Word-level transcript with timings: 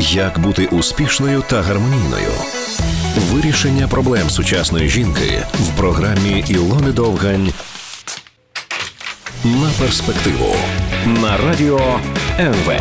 Як 0.00 0.38
бути 0.38 0.66
успішною 0.66 1.42
та 1.50 1.62
гармонійною? 1.62 2.32
Вирішення 3.16 3.88
проблем 3.88 4.30
сучасної 4.30 4.88
жінки 4.88 5.42
в 5.54 5.76
програмі 5.76 6.44
Ілони 6.48 6.92
Довгань 6.92 7.52
на 9.44 9.70
перспективу 9.78 10.56
на 11.06 11.36
радіо 11.36 12.00
НВ. 12.38 12.72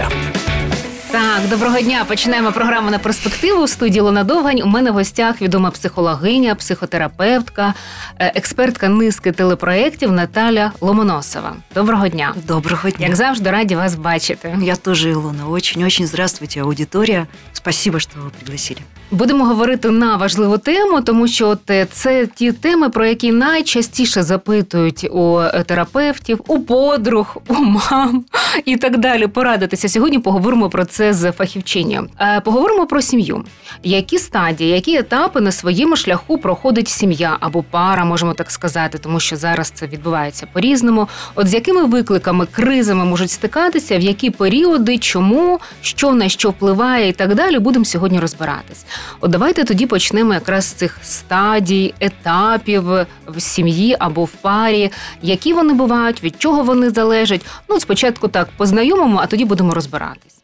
Так, 1.11 1.47
доброго 1.49 1.81
дня. 1.81 2.05
Починаємо 2.05 2.51
програму 2.51 2.91
на 2.91 2.99
перспективу. 2.99 3.63
У 3.63 3.67
студії 3.67 4.01
Лона 4.01 4.23
Довгань. 4.23 4.61
У 4.61 4.65
мене 4.65 4.91
в 4.91 4.93
гостях 4.93 5.41
відома 5.41 5.71
психологиня, 5.71 6.55
психотерапевтка, 6.55 7.73
е, 8.19 8.31
експертка 8.35 8.89
низки 8.89 9.31
телепроєктів 9.31 10.11
Наталя 10.11 10.71
Ломоносова. 10.81 11.55
Доброго 11.75 12.07
дня. 12.07 12.33
Доброго 12.47 12.89
дня. 12.89 13.07
Як 13.07 13.15
завжди, 13.15 13.51
раді 13.51 13.75
вас 13.75 13.95
бачити. 13.95 14.57
Я 14.61 14.75
тоже, 14.75 15.11
Илона. 15.11 15.47
Очень-очень 15.49 16.05
здравствуйте, 16.05 16.61
аудитория. 16.61 17.27
Спасибо, 17.53 17.99
что 17.99 18.19
вы 18.19 18.29
пригласили. 18.29 18.81
Будемо 19.11 19.45
говорити 19.45 19.89
на 19.89 20.15
важливу 20.17 20.57
тему, 20.57 21.01
тому 21.01 21.27
що 21.27 21.47
от 21.47 21.69
е, 21.69 21.87
це 21.91 22.27
ті 22.35 22.51
теми, 22.51 22.89
про 22.89 23.05
які 23.05 23.31
найчастіше 23.31 24.23
запитують 24.23 25.07
у 25.11 25.39
е, 25.39 25.63
терапевтів, 25.63 26.41
у 26.47 26.59
подруг, 26.59 27.37
у 27.47 27.53
мам 27.53 28.25
і 28.65 28.77
так 28.77 28.97
далі. 28.97 29.27
Порадитися. 29.27 29.89
Сьогодні 29.89 30.19
поговоримо 30.19 30.69
про 30.69 30.85
це 30.85 31.13
з 31.13 31.31
фахівчинням. 31.31 32.09
Е, 32.19 32.41
Поговоримо 32.41 32.87
про 32.87 33.01
сім'ю. 33.01 33.43
Які 33.83 34.17
стадії, 34.17 34.69
які 34.69 34.97
етапи 34.97 35.41
на 35.41 35.51
своєму 35.51 35.95
шляху 35.95 36.37
проходить 36.37 36.87
сім'я 36.87 37.37
або 37.39 37.63
пара, 37.63 38.05
можемо 38.05 38.33
так 38.33 38.51
сказати, 38.51 38.97
тому 38.97 39.19
що 39.19 39.35
зараз 39.35 39.69
це 39.69 39.87
відбувається 39.87 40.47
по-різному. 40.53 41.07
От 41.35 41.47
з 41.47 41.53
якими 41.53 41.83
викликами, 41.83 42.47
кризами 42.51 43.05
можуть 43.05 43.31
стикатися, 43.31 43.97
в 43.97 44.01
які 44.01 44.29
періоди, 44.29 44.97
чому, 44.97 45.59
що 45.81 46.11
на 46.11 46.29
що 46.29 46.49
впливає 46.49 47.09
і 47.09 47.13
так 47.13 47.35
далі, 47.35 47.59
будемо 47.59 47.85
сьогодні 47.85 48.19
розбиратись. 48.19 48.85
От 49.20 49.30
давайте 49.30 49.64
тоді 49.64 49.86
почнемо 49.86 50.34
якраз 50.34 50.64
з 50.64 50.72
цих 50.72 50.98
стадій, 51.02 51.94
етапів 52.00 52.84
в 53.26 53.40
сім'ї 53.40 53.96
або 53.98 54.24
в 54.24 54.32
парі, 54.32 54.90
які 55.22 55.52
вони 55.52 55.74
бувають, 55.74 56.22
від 56.22 56.42
чого 56.42 56.62
вони 56.62 56.90
залежать. 56.90 57.40
Ну, 57.68 57.80
спочатку 57.80 58.28
так 58.28 58.48
познайомимо, 58.56 59.20
а 59.22 59.26
тоді 59.26 59.44
будемо 59.44 59.74
розбиратись. 59.74 60.34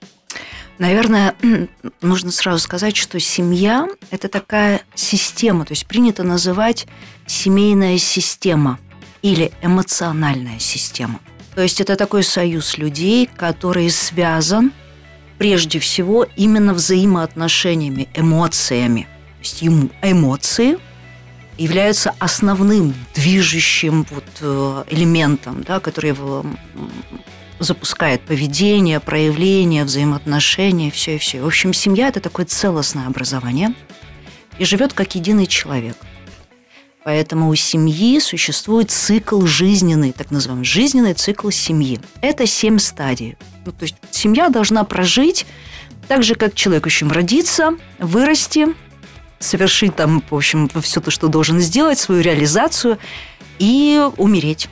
Наверное, 0.78 1.34
нужно 2.00 2.33
сразу 2.33 2.58
сказать, 2.58 2.97
что 2.97 3.20
семья – 3.20 4.11
это 4.11 4.28
такая 4.28 4.80
система, 4.94 5.66
то 5.66 5.75
есть 5.75 5.86
принято 5.86 6.25
называть 6.25 6.86
семейная 7.27 7.98
система 7.98 8.78
или 9.20 9.53
эмоциональная 9.62 10.58
система. 10.58 11.20
То 11.55 11.62
есть 11.62 11.83
это 11.83 11.97
такой 11.97 12.22
союз 12.22 12.78
людей, 12.78 13.28
который 13.36 13.91
связан 13.91 14.72
прежде 15.38 15.80
всего 15.80 16.25
именно 16.36 16.73
взаимоотношениями, 16.73 18.08
эмоциями. 18.14 19.02
То 19.02 19.41
есть 19.41 19.61
ему 19.61 19.89
эмоции 20.02 20.78
являются 21.58 22.14
основным 22.19 22.94
движущим 23.14 24.06
вот 24.09 24.25
э, 24.41 24.83
элементом, 24.89 25.63
да, 25.63 25.80
который 25.80 26.09
его 26.09 26.45
запускает 27.59 28.22
поведение, 28.22 29.00
проявление, 29.00 29.86
взаимоотношения, 29.86 30.91
все 30.91 31.16
и 31.16 31.17
все. 31.17 31.41
В 31.41 31.47
общем, 31.47 31.73
семья– 31.73 32.08
это 32.09 32.19
такое 32.19 32.45
целостное 32.45 33.08
образование 33.08 33.73
и 34.58 34.66
живет 34.66 34.94
как 34.94 35.16
единый 35.16 35.47
человек. 35.47 35.95
Поэтому 37.03 37.50
у 37.50 37.56
семьи 37.56 38.19
существует 38.19 38.89
цикл 38.89 39.45
жизненный, 39.45 40.11
так 40.11 40.31
называемый 40.31 40.66
жизненный 40.66 41.13
цикл 41.13 41.52
семьи. 41.52 42.00
Это 42.22 42.47
семь 42.47 42.80
стадий. 42.80 43.38
Ну, 43.66 43.72
то 43.72 43.84
есть 43.84 43.94
семья 44.11 44.48
должна 44.48 44.84
прожить 44.84 45.47
так 46.08 46.22
же, 46.22 46.34
как 46.34 46.55
человек, 46.55 46.84
в 46.84 46.86
общем, 46.86 47.12
родиться, 47.12 47.72
вырасти, 47.98 48.69
совершить 49.39 49.97
там, 49.97 50.22
в 50.30 50.34
общем, 50.34 50.69
все 50.80 51.00
то, 51.00 51.11
что 51.11 51.28
должен 51.28 51.61
сделать, 51.61 51.98
свою 51.98 52.22
реализацию 52.22 52.98
и 53.60 54.00
умереть. 54.16 54.69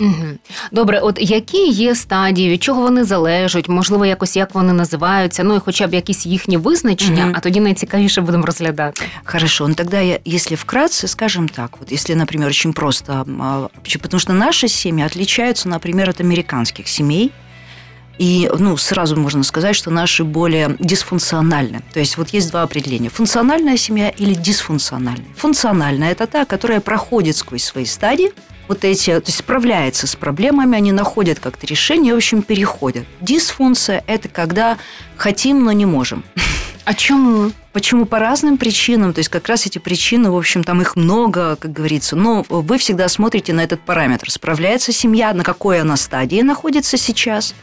Угу. 0.00 0.24
Добре, 0.72 1.00
от 1.00 1.18
які 1.20 1.66
є 1.68 1.94
стадії, 1.94 2.50
від 2.50 2.62
чого 2.62 2.82
вони 2.82 3.04
залежать, 3.04 3.68
можливо, 3.68 4.06
якось 4.06 4.36
як 4.36 4.54
вони 4.54 4.72
називаються, 4.72 5.44
ну 5.44 5.54
і 5.56 5.58
хоча 5.58 5.86
б 5.86 5.94
якісь 5.94 6.26
їхні 6.26 6.56
визначення, 6.56 7.24
Мгм. 7.24 7.34
а 7.36 7.40
тоді 7.40 7.60
найцікавіше 7.60 8.20
будемо 8.20 8.46
розглядати. 8.46 9.02
Хорошо, 9.24 9.68
ну 9.68 9.74
тогда 9.74 10.00
я, 10.00 10.18
если 10.26 10.56
вкратце, 10.56 11.08
скажем 11.08 11.48
так, 11.48 11.70
вот 11.80 11.92
если, 11.92 12.14
например, 12.14 12.48
очень 12.48 12.72
просто, 12.72 13.12
а, 13.40 13.68
почему- 13.82 14.02
потому 14.02 14.20
что 14.20 14.32
наши 14.32 14.68
семьи 14.68 15.06
отличаются, 15.06 15.68
например, 15.68 16.10
от 16.10 16.20
американских 16.20 16.88
семей, 16.88 17.30
и, 18.19 18.51
ну, 18.59 18.75
сразу 18.75 19.15
можно 19.15 19.43
сказать, 19.43 19.75
что 19.75 19.91
наши 19.91 20.25
более 20.25 20.75
дисфункциональны. 20.77 21.81
То 21.93 22.01
есть 22.01 22.17
вот 22.17 22.29
есть 22.29 22.51
два 22.51 22.63
определения. 22.63 23.09
Функциональная 23.09 23.77
семья 23.77 24.09
или 24.09 24.33
дисфункциональная. 24.33 25.25
Функциональная– 25.37 26.11
это 26.11 26.27
та, 26.27 26.43
которая 26.43 26.81
проходит 26.81 27.37
сквозь 27.37 27.63
свои 27.63 27.85
стадии, 27.85 28.31
вот 28.67 28.83
эти, 28.83 29.09
то 29.09 29.23
есть 29.25 29.39
справляется 29.39 30.05
с 30.05 30.15
проблемами, 30.15 30.77
они 30.77 30.91
находят 30.91 31.39
как-то 31.39 31.65
решение, 31.65 32.13
в 32.13 32.17
общем, 32.17 32.41
переходят. 32.43 33.05
Дисфункция– 33.21 34.03
это 34.07 34.27
когда 34.27 34.77
хотим, 35.15 35.63
но 35.63 35.71
не 35.71 35.85
можем. 35.85 36.23
А 36.85 36.93
чому? 36.93 37.51
Почему 37.71 38.05
по 38.05 38.19
разным 38.19 38.57
причинам? 38.57 39.13
То 39.13 39.19
есть 39.19 39.29
как 39.29 39.47
раз 39.47 39.65
эти 39.65 39.77
причины, 39.77 40.31
в 40.31 40.35
общем, 40.35 40.63
там 40.63 40.81
их 40.81 40.95
много, 40.95 41.55
как 41.55 41.71
говорится. 41.71 42.15
Но 42.15 42.43
вы 42.49 42.79
всегда 42.79 43.07
смотрите 43.07 43.53
на 43.53 43.63
этот 43.63 43.79
параметр. 43.81 44.31
Справляется 44.31 44.91
семья, 44.91 45.33
на 45.33 45.43
какой 45.43 45.81
она 45.81 45.95
стадии 45.97 46.41
находится 46.41 46.97
сейчас, 46.97 47.53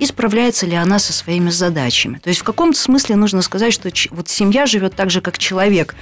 и 0.00 0.06
справляется 0.06 0.66
ли 0.66 0.74
она 0.74 0.98
со 0.98 1.12
своими 1.12 1.50
задачами. 1.50 2.18
То 2.18 2.28
есть 2.30 2.40
в 2.40 2.44
каком-то 2.44 2.78
смысле 2.78 3.16
нужно 3.16 3.42
сказать, 3.42 3.72
что 3.72 3.90
ч- 3.90 4.08
вот 4.12 4.28
семья 4.28 4.66
живет 4.66 4.94
так 4.94 5.10
же, 5.10 5.20
как 5.20 5.38
человек 5.38 5.94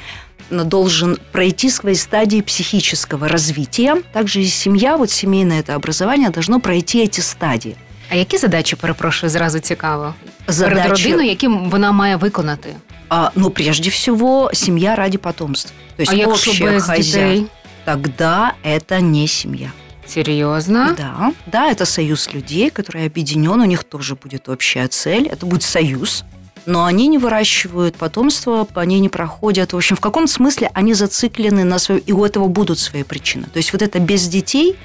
но 0.50 0.65
должен 0.65 1.19
пройти 1.33 1.71
свои 1.71 1.95
стадии 1.95 2.41
психического 2.43 3.28
развития. 3.28 3.97
Также 4.12 4.43
и 4.43 4.47
семья, 4.47 4.97
вот 4.97 5.11
семейное 5.11 5.61
это 5.62 5.75
образование, 5.75 6.31
должно 6.31 6.61
пройти 6.61 6.99
эти 7.05 7.21
стадии. 7.21 7.77
А 8.11 8.15
які 8.15 8.37
задачі, 8.39 8.77
перепрошую, 8.77 9.31
зразу 9.31 9.59
цікаво? 9.59 10.15
Перед 10.47 10.56
Задачи- 10.56 10.89
родиною, 11.05 11.28
які 11.28 11.49
вона 11.49 11.93
має 11.93 12.17
виконати? 12.17 12.69
А, 13.09 13.31
ну, 13.34 13.50
прежде 13.50 13.89
всего, 13.91 14.50
семья 14.55 14.95
ради 14.97 15.19
потомства. 15.19 15.71
То 15.97 16.03
есть 16.03 16.12
а 16.12 16.17
якщо 16.17 16.50
общее 16.50 16.71
без 16.71 16.83
хозяйство. 16.83 17.21
дітей? 17.21 17.47
тогда 17.84 18.53
это 18.65 19.00
не 19.00 19.28
семья. 19.28 19.71
Серйозно? 20.09 20.96
Да, 20.97 21.34
да, 21.46 21.72
это 21.72 21.86
союз 21.86 22.34
людей, 22.34 22.72
который 22.72 23.06
объединен, 23.06 23.62
у 23.62 23.66
них 23.66 23.84
тоже 23.84 24.16
будет 24.16 24.50
общая 24.50 24.88
цель, 24.88 25.28
это 25.28 25.46
будет 25.46 25.62
союз, 25.64 26.25
но 26.66 26.86
они 26.86 27.08
не 27.08 27.18
выращивают 27.18 27.96
потомство, 27.96 28.68
они 28.75 29.00
не 29.00 29.09
проходят. 29.09 29.74
В 29.74 29.78
общем, 29.78 29.96
в 29.96 30.02
каком 30.02 30.28
смысле 30.28 30.72
они 30.74 30.94
зациклены 30.94 31.64
на 31.64 31.80
свою... 31.80 32.02
И 32.02 32.12
у 32.12 32.25
этого 32.25 32.47
будут 32.47 32.80
свои 32.80 33.03
причины. 33.03 33.46
То 33.46 33.58
есть 33.58 33.72
вот 33.74 33.81
это 33.81 34.00
без 34.00 34.28
детей, 34.28 34.75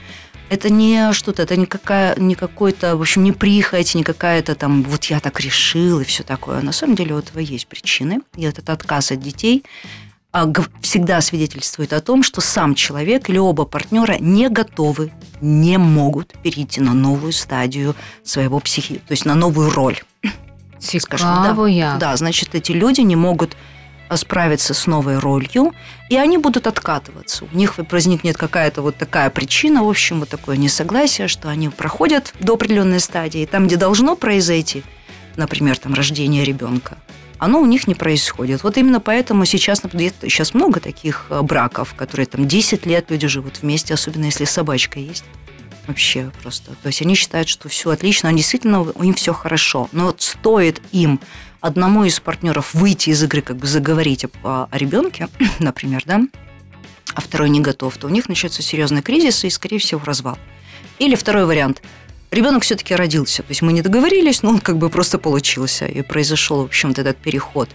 это 0.50 0.70
не 0.70 1.12
что-то, 1.12 1.42
это 1.42 1.56
никакая, 1.56 2.16
не 2.16 2.34
какой-то, 2.34 2.96
в 2.96 3.00
общем, 3.00 3.24
не 3.24 3.32
прихоть, 3.32 3.94
не 3.94 4.04
какая-то 4.04 4.54
там, 4.54 4.82
вот 4.82 5.04
я 5.06 5.20
так 5.20 5.40
решил 5.40 6.00
и 6.00 6.04
все 6.04 6.22
такое. 6.22 6.60
На 6.60 6.72
самом 6.72 6.96
деле 6.96 7.14
у 7.14 7.18
этого 7.18 7.40
есть 7.40 7.66
причины. 7.66 8.20
И 8.36 8.44
этот 8.44 8.70
отказ 8.70 9.10
от 9.10 9.20
детей 9.20 9.64
всегда 10.80 11.20
свидетельствует 11.20 11.92
о 11.92 12.00
том, 12.00 12.22
что 12.22 12.40
сам 12.40 12.74
человек 12.74 13.30
или 13.30 13.38
оба 13.38 13.64
партнера 13.64 14.16
не 14.20 14.48
готовы, 14.48 15.12
не 15.40 15.78
могут 15.78 16.34
перейти 16.42 16.80
на 16.80 16.92
новую 16.92 17.32
стадию 17.32 17.94
своего 18.24 18.58
психи, 18.58 18.94
то 18.94 19.12
есть 19.12 19.26
на 19.26 19.34
новую 19.34 19.70
роль. 19.70 19.96
скажем, 21.00 21.28
Цікаво 21.28 21.68
як. 21.68 21.98
Да, 21.98 22.16
значит, 22.16 22.54
эти 22.54 22.72
люди 22.72 23.00
не 23.00 23.16
могут 23.16 23.56
а, 24.08 24.16
справиться 24.16 24.74
с 24.74 24.86
новой 24.86 25.18
ролью, 25.18 25.72
и 26.10 26.16
они 26.16 26.38
будут 26.38 26.66
откатываться. 26.66 27.44
У 27.52 27.56
них 27.56 27.78
возникнет 27.90 28.36
какая-то 28.36 28.82
вот 28.82 28.96
такая 28.96 29.30
причина, 29.30 29.82
в 29.82 29.88
общем, 29.88 30.20
вот 30.20 30.28
такое 30.28 30.56
несогласие, 30.56 31.28
что 31.28 31.48
они 31.48 31.68
проходят 31.68 32.34
до 32.40 32.52
определенной 32.54 33.00
стадии, 33.00 33.46
там, 33.46 33.66
где 33.66 33.76
должно 33.76 34.16
произойти, 34.16 34.82
например, 35.36 35.78
там 35.78 35.94
рождение 35.94 36.44
ребенка, 36.44 36.96
оно 37.38 37.60
у 37.60 37.66
них 37.66 37.86
не 37.86 37.94
происходит. 37.94 38.62
Вот 38.62 38.76
именно 38.76 39.00
поэтому 39.00 39.44
сейчас, 39.44 39.80
сейчас 39.80 40.54
много 40.54 40.80
таких 40.80 41.26
э, 41.30 41.42
браков, 41.42 41.94
которые 41.94 42.26
там 42.26 42.46
10 42.46 42.86
лет 42.86 43.10
люди 43.10 43.26
живут 43.26 43.62
вместе, 43.62 43.94
особенно 43.94 44.26
если 44.26 44.44
собачка 44.44 44.98
есть. 44.98 45.24
Вообще 45.86 46.30
просто. 46.42 46.72
То 46.82 46.86
есть 46.88 47.02
они 47.02 47.14
считают, 47.14 47.48
что 47.48 47.68
все 47.68 47.90
отлично, 47.90 48.28
они 48.30 48.38
действительно, 48.38 48.80
у 48.80 49.04
них 49.04 49.16
все 49.16 49.34
хорошо. 49.34 49.88
Но 49.92 50.06
вот 50.06 50.22
стоит 50.22 50.80
им 50.92 51.20
одному 51.60 52.04
из 52.04 52.20
партнеров 52.20 52.74
выйти 52.74 53.10
из 53.10 53.22
игры, 53.22 53.42
как 53.42 53.56
бы 53.56 53.66
заговорить 53.66 54.26
о, 54.42 54.68
о 54.70 54.78
ребенке, 54.78 55.28
например, 55.58 56.02
да, 56.06 56.22
а 57.14 57.20
второй 57.20 57.48
не 57.48 57.60
готов, 57.60 57.96
то 57.96 58.06
у 58.06 58.10
них 58.10 58.28
начнется 58.28 58.62
серьезный 58.62 59.02
кризис 59.02 59.44
и, 59.44 59.50
скорее 59.50 59.78
всего, 59.78 60.00
развал. 60.04 60.38
Или 60.98 61.14
второй 61.14 61.46
вариант 61.46 61.82
Ребенок 62.33 62.63
все-таки 62.63 62.95
родился. 62.95 63.41
То 63.43 63.49
есть 63.51 63.61
мы 63.63 63.73
не 63.73 63.81
договорились, 63.81 64.43
но 64.43 64.49
он 64.49 64.59
как 64.59 64.77
бы 64.77 64.89
просто 64.89 65.17
получился. 65.17 65.85
И 65.85 66.01
произошел, 66.03 66.61
в 66.61 66.65
общем-то, 66.65 67.01
этот 67.01 67.17
переход. 67.17 67.69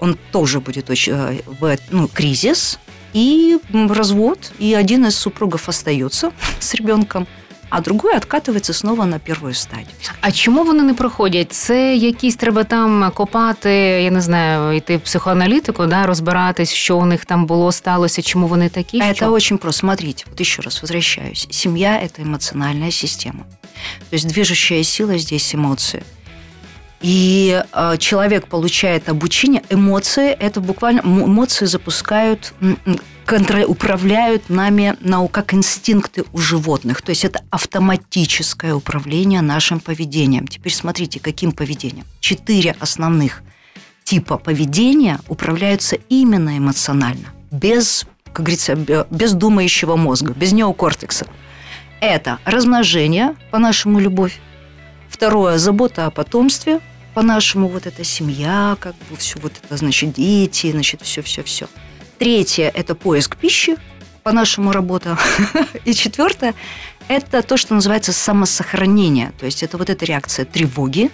Он 0.00 0.16
тоже 0.32 0.60
будет 0.60 0.90
очень, 0.90 1.12
э, 1.12 1.40
в, 1.60 1.76
ну, 1.90 2.08
кризис 2.08 2.78
и 3.12 3.58
м, 3.74 3.92
развод. 3.92 4.52
И 4.60 4.72
один 4.74 5.04
из 5.06 5.14
супругов 5.16 5.68
остается 5.68 6.30
с 6.58 6.74
ребенком, 6.74 7.26
а 7.70 7.80
другой 7.80 8.16
откатывается 8.16 8.72
снова 8.72 9.04
на 9.04 9.18
первую 9.18 9.54
стадию. 9.54 9.88
А 10.20 10.32
чому 10.32 10.64
вони 10.64 10.82
не 10.82 10.94
проходять? 10.94 11.52
Це 11.52 11.96
якісь 11.96 12.36
треба 12.36 12.64
там 12.64 13.10
копати, 13.14 13.70
я 14.02 14.10
не 14.10 14.20
знаю, 14.20 14.76
йти 14.76 14.96
в 14.96 15.00
психоаналітику, 15.00 15.86
да, 15.86 16.06
розбиратись, 16.06 16.72
що 16.72 16.96
у 16.98 17.04
них 17.06 17.24
там 17.24 17.46
було, 17.46 17.72
сталося, 17.72 18.22
чому 18.22 18.46
вони 18.46 18.68
такі? 18.68 19.00
Это 19.00 19.14
що? 19.14 19.32
очень 19.32 19.58
просто. 19.58 19.80
Смотрите, 19.80 20.24
вот 20.30 20.40
еще 20.40 20.62
раз 20.62 20.82
возвращаюсь. 20.82 21.46
Семья – 21.50 22.04
это 22.04 22.22
эмоциональная 22.22 22.90
система. 22.90 23.44
То 24.09 24.13
есть 24.15 24.27
движущая 24.27 24.83
сила 24.83 25.17
здесь 25.17 25.53
эмоции. 25.55 26.03
И 27.01 27.61
э, 27.73 27.97
человек 27.97 28.47
получает 28.47 29.09
обучение. 29.09 29.61
Эмоции– 29.69 30.29
это 30.39 30.61
буквально… 30.61 31.01
Эмоции 31.01 31.65
запускают, 31.65 32.53
контро- 33.25 33.65
управляют 33.65 34.49
нами 34.49 34.95
на, 35.01 35.27
как 35.27 35.53
инстинкты 35.53 36.23
у 36.31 36.37
животных. 36.37 37.01
То 37.01 37.09
есть 37.09 37.25
это 37.25 37.41
автоматическое 37.49 38.73
управление 38.73 39.41
нашим 39.41 39.81
поведением. 39.81 40.47
Теперь 40.47 40.73
смотрите, 40.73 41.19
каким 41.19 41.51
поведением. 41.51 42.05
Четыре 42.21 42.75
основных 42.79 43.43
типа 44.05 44.37
поведения 44.37 45.19
управляются 45.27 45.97
именно 46.07 46.57
эмоционально, 46.57 47.33
без, 47.51 48.05
как 48.25 48.45
говорится, 48.45 48.75
бе- 48.75 49.05
без 49.09 49.33
думающего 49.33 49.97
мозга, 49.97 50.33
без 50.33 50.53
неокортекса. 50.53 51.27
Это 52.03 52.39
размножение, 52.43 53.33
по-нашему, 53.49 53.97
любовь. 53.97 54.37
Второе– 55.07 55.57
забота 55.57 56.05
о 56.05 56.11
потомстве, 56.11 56.81
по-нашему, 57.13 57.69
вот 57.69 57.87
эта 57.87 58.03
семья, 58.03 58.75
как 58.81 58.93
бы 59.09 59.15
все 59.15 59.39
вот 59.39 59.53
это, 59.63 59.77
значит, 59.77 60.11
дети, 60.11 60.69
значит, 60.69 61.01
все-все-все. 61.01 61.67
Третье– 62.19 62.69
это 62.75 62.93
поиск 62.93 63.37
пищи, 63.37 63.77
по-нашему, 64.21 64.73
работа. 64.73 65.17
И 65.85 65.93
четвертое– 65.93 66.55
это 67.07 67.41
то, 67.41 67.55
что 67.55 67.73
называется 67.73 68.11
самосохранение. 68.11 69.31
То 69.39 69.45
есть 69.45 69.63
это 69.63 69.77
вот 69.77 69.89
эта 69.89 70.03
реакция 70.03 70.43
тревоги, 70.43 71.09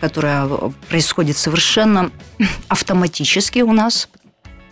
которая 0.00 0.46
происходит 0.88 1.36
совершенно 1.36 2.12
автоматически 2.68 3.62
у 3.62 3.72
нас 3.72 4.08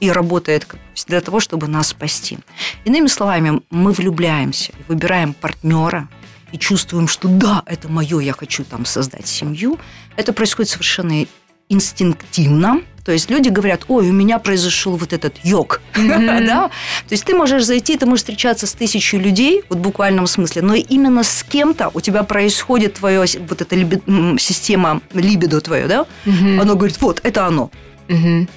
и 0.00 0.10
работает 0.10 0.66
для 1.06 1.20
того, 1.20 1.40
чтобы 1.40 1.68
нас 1.68 1.88
спасти. 1.88 2.38
Иными 2.84 3.06
словами, 3.06 3.62
мы 3.70 3.92
влюбляемся, 3.92 4.72
выбираем 4.88 5.34
партнера 5.34 6.08
и 6.52 6.58
чувствуем, 6.58 7.06
что 7.08 7.28
да, 7.28 7.62
это 7.66 7.88
мое, 7.88 8.20
я 8.20 8.32
хочу 8.32 8.64
там 8.64 8.84
создать 8.84 9.26
семью. 9.26 9.78
Это 10.16 10.32
происходит 10.32 10.70
совершенно 10.70 11.26
инстинктивно. 11.68 12.80
То 13.04 13.12
есть 13.12 13.30
люди 13.30 13.48
говорят, 13.48 13.84
ой, 13.88 14.10
у 14.10 14.12
меня 14.12 14.38
произошел 14.38 14.96
вот 14.96 15.12
этот 15.12 15.38
йог. 15.42 15.80
да? 15.94 16.68
То 17.08 17.12
есть 17.12 17.24
ты 17.24 17.34
можешь 17.34 17.64
зайти, 17.64 17.96
ты 17.96 18.04
можешь 18.06 18.20
встречаться 18.20 18.66
с 18.66 18.72
тысячей 18.72 19.18
людей, 19.18 19.62
вот 19.68 19.78
в 19.78 19.82
буквальном 19.82 20.26
смысле, 20.26 20.62
но 20.62 20.74
именно 20.74 21.24
с 21.24 21.42
кем-то 21.42 21.90
у 21.94 22.00
тебя 22.00 22.22
происходит 22.24 22.94
твоя 22.94 23.24
вот 23.48 23.62
эта 23.62 23.74
либи- 23.74 24.38
система 24.38 25.00
либидо 25.14 25.60
твое, 25.60 25.86
да? 25.86 26.06
Мгм. 26.26 26.60
Оно 26.60 26.76
говорит, 26.76 27.00
вот, 27.00 27.20
это 27.22 27.46
оно. 27.46 27.70
Мгм. 28.08 28.48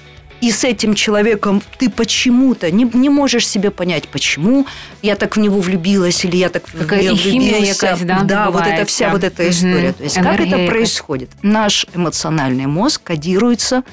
И 0.44 0.50
с 0.50 0.62
этим 0.62 0.94
человеком 0.94 1.62
ты 1.78 1.88
почему-то 1.88 2.70
не, 2.70 2.84
не 2.92 3.08
можешь 3.08 3.48
себе 3.48 3.70
понять, 3.70 4.08
почему 4.08 4.66
я 5.00 5.16
так 5.16 5.36
в 5.36 5.40
него 5.40 5.58
влюбилась, 5.58 6.22
или 6.26 6.36
я 6.36 6.50
так 6.50 6.68
в 6.68 6.74
него 6.74 7.14
и 7.14 7.16
химия 7.16 7.58
якась, 7.60 8.00
да, 8.00 8.20
да, 8.24 8.50
вот 8.50 8.66
это 8.66 8.84
відбувається. 8.84 8.84
вся 8.84 9.08
вот 9.10 9.24
эта 9.24 9.48
история. 9.48 9.92
То 9.92 10.04
есть 10.04 10.16
как 10.16 10.26
Энергия 10.26 10.48
это 10.48 10.56
якась. 10.58 10.68
происходит? 10.68 11.30
Наш 11.42 11.86
эмоциональный 11.94 12.66
мозг 12.66 13.02
кодируется 13.04 13.84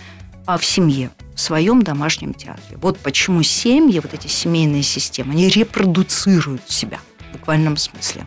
а, 0.46 0.58
в 0.58 0.66
семье, 0.66 1.10
в 1.36 1.40
своем 1.40 1.84
домашнем 1.84 2.34
театре. 2.34 2.78
Вот 2.82 2.98
почему 3.00 3.44
семьи, 3.44 4.02
вот 4.02 4.14
эти 4.14 4.28
семейные 4.28 4.84
системы, 4.84 5.32
они 5.32 5.48
репродуцируют 5.48 6.70
себя 6.70 7.00
в 7.30 7.38
буквальном 7.38 7.78
смысле. 7.78 8.22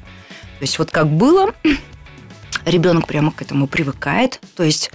То 0.59 0.63
есть 0.63 0.79
вот 0.79 0.91
как 0.91 1.09
было, 1.09 1.53
ребенок 2.65 3.07
прямо 3.07 3.33
к 3.33 3.43
этому 3.43 3.67
привыкает. 3.67 4.41
То 4.57 4.63
есть, 4.65 4.91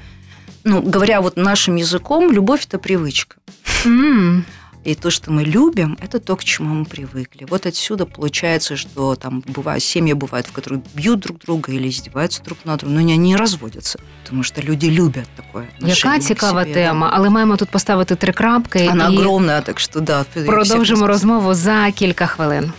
ну, 0.64 0.82
говоря 0.82 1.20
вот 1.20 1.36
нашим 1.36 1.76
языком, 1.76 2.32
любовь – 2.32 2.68
это 2.68 2.78
привычка. 2.78 3.36
М. 3.84 4.44
И 4.86 4.94
то, 4.94 5.10
что 5.10 5.30
мы 5.32 5.44
любим, 5.44 5.96
это 6.02 6.18
то, 6.20 6.36
к 6.36 6.44
чему 6.44 6.74
мы 6.74 6.84
привыкли. 6.84 7.46
Вот 7.48 7.64
отсюда 7.66 8.04
получается, 8.04 8.76
что 8.76 9.14
там 9.16 9.42
бывают 9.46 9.82
семьи 9.82 10.12
бывают, 10.12 10.46
в 10.46 10.52
которых 10.52 10.80
бьют 10.94 11.20
друг 11.20 11.38
друга 11.38 11.72
или 11.72 11.88
издеваются 11.88 12.42
друг 12.42 12.58
над 12.66 12.80
другом, 12.80 12.94
но 12.96 13.00
они 13.00 13.16
не 13.16 13.36
разводятся, 13.36 13.98
потому 14.22 14.42
что 14.42 14.60
люди 14.60 14.86
любят 14.90 15.26
такое. 15.36 15.68
отношение 15.78 15.96
Яка 15.96 16.18
к 16.18 16.22
цікава 16.28 16.62
себе, 16.62 16.74
тема, 16.74 17.10
але 17.12 17.30
маємо 17.30 17.56
тут 17.56 17.68
поставити 17.68 18.14
три 18.14 18.32
крапки 18.32 18.78
да. 18.78 18.92
Она 18.92 19.08
і 19.08 19.16
огромная, 19.18 19.60
так 19.60 19.80
что 19.80 20.00
да. 20.00 20.24
продовжимо 20.46 20.96
всех- 20.96 21.08
розмову 21.08 21.54
за 21.54 21.90
кілька 21.90 22.26
хвилин. 22.26 22.72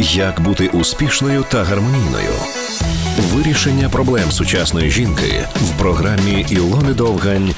Як 0.00 0.40
бути 0.40 0.68
успішною 0.68 1.44
та 1.50 1.64
гармонійною? 1.64 2.30
Вирішення 3.17 3.89
проблем 3.89 4.31
сучасної 4.31 4.91
жінки 4.91 5.47
в 5.55 5.79
програмі 5.79 6.45
Ілони 6.49 6.93
Довгань 6.93 7.55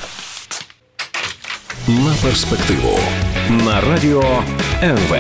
на 1.87 2.13
перспективу 2.23 2.99
на 3.49 3.81
радіо 3.81 4.43
НВ. 4.83 5.15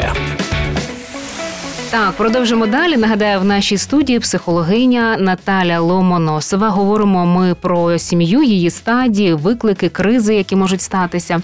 Так, 1.89 2.11
продовжимо 2.11 2.67
далі. 2.67 2.97
Нагадаю, 2.97 3.39
в 3.39 3.43
нашій 3.45 3.77
студії 3.77 4.19
психологиня 4.19 5.17
Наталя 5.19 5.79
Ломоносова. 5.79 6.69
Говоримо 6.69 7.25
ми 7.25 7.55
про 7.55 7.97
сім'ю, 7.97 8.43
її 8.43 8.69
стадії, 8.69 9.33
виклики, 9.33 9.89
кризи, 9.89 10.35
які 10.35 10.55
можуть 10.55 10.81
статися. 10.81 11.41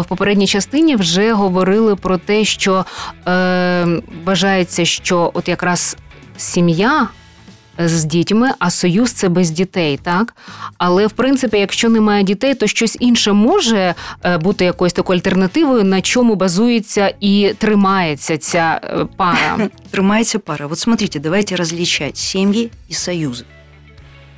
В 0.00 0.04
попередній 0.04 0.46
частині 0.46 0.96
вже 0.96 1.32
говорили 1.32 1.96
про 1.96 2.18
те, 2.18 2.44
що 2.44 2.84
е, 3.28 3.86
вважається, 4.24 4.84
що 4.84 5.30
от 5.34 5.48
якраз 5.48 5.96
сім'я. 6.36 7.08
З 7.78 8.04
дітьми, 8.04 8.50
а 8.58 8.70
союз 8.70 9.12
це 9.12 9.28
без 9.28 9.50
дітей, 9.50 9.98
так 10.02 10.34
але 10.78 11.06
в 11.06 11.12
принципі, 11.12 11.58
якщо 11.58 11.88
немає 11.88 12.24
дітей, 12.24 12.54
то 12.54 12.66
щось 12.66 12.96
інше 13.00 13.32
може 13.32 13.94
е, 14.24 14.38
бути 14.38 14.64
якоюсь 14.64 14.92
такою 14.92 15.18
альтернативою, 15.18 15.84
на 15.84 16.00
чому 16.00 16.34
базується 16.34 17.14
і 17.20 17.54
тримається 17.58 18.38
ця 18.38 18.80
е, 18.84 19.06
пара. 19.16 19.68
Тримається 19.90 20.38
пара. 20.38 20.66
Вот 20.66 20.78
смотрите, 20.78 21.20
давайте 21.20 21.56
различать 21.56 22.16
сім'ї 22.16 22.70
і 22.88 22.94
союзы. 22.94 23.44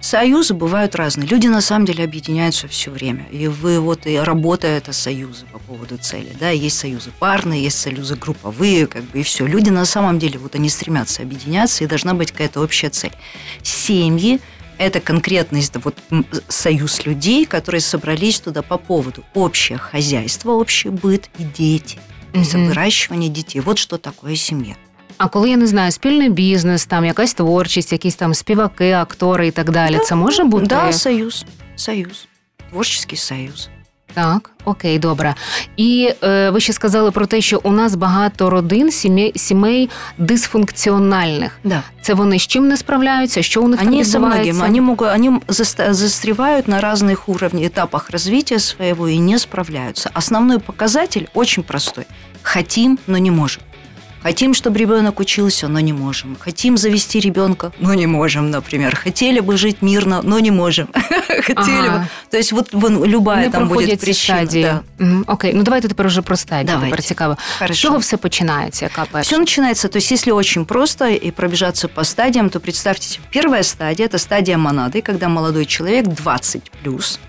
Союзы 0.06 0.54
бывают 0.54 0.94
разные. 0.94 1.26
Люди 1.26 1.48
на 1.48 1.60
самом 1.60 1.84
деле 1.84 2.04
объединяются 2.04 2.68
все 2.68 2.92
время. 2.92 3.26
И 3.32 3.48
вы 3.48 3.80
вот 3.80 4.06
и 4.06 4.16
работа 4.16 4.68
это 4.68 4.92
союзы 4.92 5.46
по 5.46 5.58
поводу 5.58 5.98
цели. 5.98 6.32
Да, 6.38 6.48
есть 6.50 6.78
союзы 6.78 7.10
парные, 7.18 7.64
есть 7.64 7.80
союзы 7.80 8.14
групповые, 8.14 8.86
как 8.86 9.02
бы 9.02 9.18
и 9.18 9.22
все. 9.24 9.46
Люди 9.46 9.70
на 9.70 9.84
самом 9.84 10.20
деле 10.20 10.38
вот 10.38 10.54
они 10.54 10.68
стремятся 10.68 11.22
объединяться, 11.22 11.82
и 11.82 11.88
должна 11.88 12.14
быть 12.14 12.30
какая-то 12.30 12.60
общая 12.60 12.90
цель. 12.90 13.10
Семьи 13.64 14.38
это 14.78 15.00
конкретный 15.00 15.64
вот, 15.82 15.98
союз 16.46 17.04
людей, 17.04 17.44
которые 17.44 17.80
собрались 17.80 18.38
туда 18.38 18.62
по 18.62 18.78
поводу 18.78 19.24
общее 19.34 19.76
хозяйство, 19.76 20.52
общий 20.52 20.90
быт 20.90 21.28
и 21.36 21.42
дети. 21.42 21.98
Мгм. 22.32 22.68
выращивание 22.68 23.28
детей. 23.28 23.58
Вот 23.58 23.78
что 23.78 23.98
такое 23.98 24.36
семья. 24.36 24.76
А 25.18 25.28
коли 25.28 25.50
я 25.50 25.56
не 25.56 25.66
знаю, 25.66 25.92
спільний 25.92 26.28
бізнес, 26.30 26.86
там 26.86 27.04
якась 27.04 27.34
творчість, 27.34 27.92
якісь 27.92 28.14
там 28.14 28.34
співаки, 28.34 28.92
актори 28.92 29.46
і 29.46 29.50
так 29.50 29.70
далі, 29.70 29.98
це 30.04 30.14
може 30.14 30.44
бути 30.44 30.66
Да, 30.66 30.92
союз. 30.92 31.44
Союз. 31.76 32.26
Творческий 32.70 33.18
союз. 33.18 33.68
так. 34.14 34.50
Окей, 34.64 34.98
добре. 34.98 35.34
І 35.76 36.12
е, 36.24 36.50
ви 36.50 36.60
ще 36.60 36.72
сказали 36.72 37.10
про 37.10 37.26
те, 37.26 37.40
що 37.40 37.60
у 37.62 37.72
нас 37.72 37.94
багато 37.94 38.50
родин, 38.50 38.90
сімей, 38.92 39.32
сімей 39.36 39.90
дисфункціональних. 40.18 41.58
Да. 41.64 41.82
Це 42.02 42.14
вони 42.14 42.38
з 42.38 42.46
чим 42.46 42.68
не 42.68 42.76
справляються? 42.76 43.42
Що 43.42 43.62
у 43.62 43.68
них 43.68 43.80
там 43.80 43.88
Они 43.88 44.04
со 44.04 44.18
відбувається? 44.18 44.64
они, 44.64 44.80
могут, 44.80 45.08
они 45.08 45.40
застревают 45.48 46.68
на 46.68 46.80
разных 46.80 47.16
уровнях, 47.26 47.70
этапах 47.70 48.10
развития 48.10 48.58
своего 48.58 49.08
и 49.08 49.18
не 49.18 49.38
справляются. 49.38 50.10
Основной 50.14 50.58
показатель 50.58 51.26
очень 51.34 51.64
простой. 51.64 52.04
Хотим, 52.42 52.98
но 53.06 53.18
не 53.18 53.30
можем. 53.30 53.62
Хотим, 54.25 54.53
чтобы 54.53 54.77
ребенок 54.77 55.19
учился, 55.19 55.67
но 55.67 55.79
не 55.79 55.93
можем. 55.93 56.37
Хотим 56.39 56.77
завести 56.77 57.19
ребенка, 57.19 57.71
но 57.79 57.95
не 57.95 58.07
можем, 58.07 58.51
например. 58.51 58.95
Хотели 58.95 59.39
бы 59.39 59.57
жить 59.57 59.81
мирно, 59.81 60.21
но 60.23 60.39
не 60.39 60.51
можем. 60.51 60.87
Хотели 61.27 61.89
бы. 61.89 61.95
Ага. 61.95 62.07
То 62.29 62.37
есть 62.37 62.51
вот 62.51 62.69
вон, 62.73 63.03
любая 63.05 63.45
не 63.45 63.51
там 63.51 63.67
проходять 63.67 63.87
будет 63.89 63.99
ці 63.99 64.05
причина. 64.05 64.37
стадії. 64.37 64.63
Да. 64.63 64.81
Мгм, 65.05 65.23
Окей, 65.27 65.53
ну 65.53 65.63
давайте 65.63 65.87
тепер 65.87 66.05
уже 66.05 66.21
про 66.21 66.35
стадії. 66.37 66.67
Давайте. 66.67 66.89
Тепер 66.91 67.03
цікаво. 67.05 67.37
З 67.55 67.59
Хорошо. 67.59 67.81
чого 67.81 67.97
все 67.97 68.17
починається? 68.17 68.85
Яка 68.85 69.05
перша? 69.11 69.27
Все 69.29 69.37
начинается, 69.39 69.87
то 69.87 69.97
есть 69.97 70.11
если 70.11 70.31
очень 70.31 70.65
просто 70.65 71.07
и 71.09 71.31
пробежаться 71.31 71.87
по 71.87 72.03
стадиям, 72.03 72.49
то 72.49 72.59
представьте, 72.59 73.07
себе, 73.07 73.25
первая 73.33 73.63
стадия – 73.63 74.07
это 74.07 74.17
стадия 74.17 74.57
монады, 74.57 75.01
когда 75.01 75.27
молодой 75.29 75.65
человек 75.65 76.07
20 76.07 76.71
плюс 76.83 77.19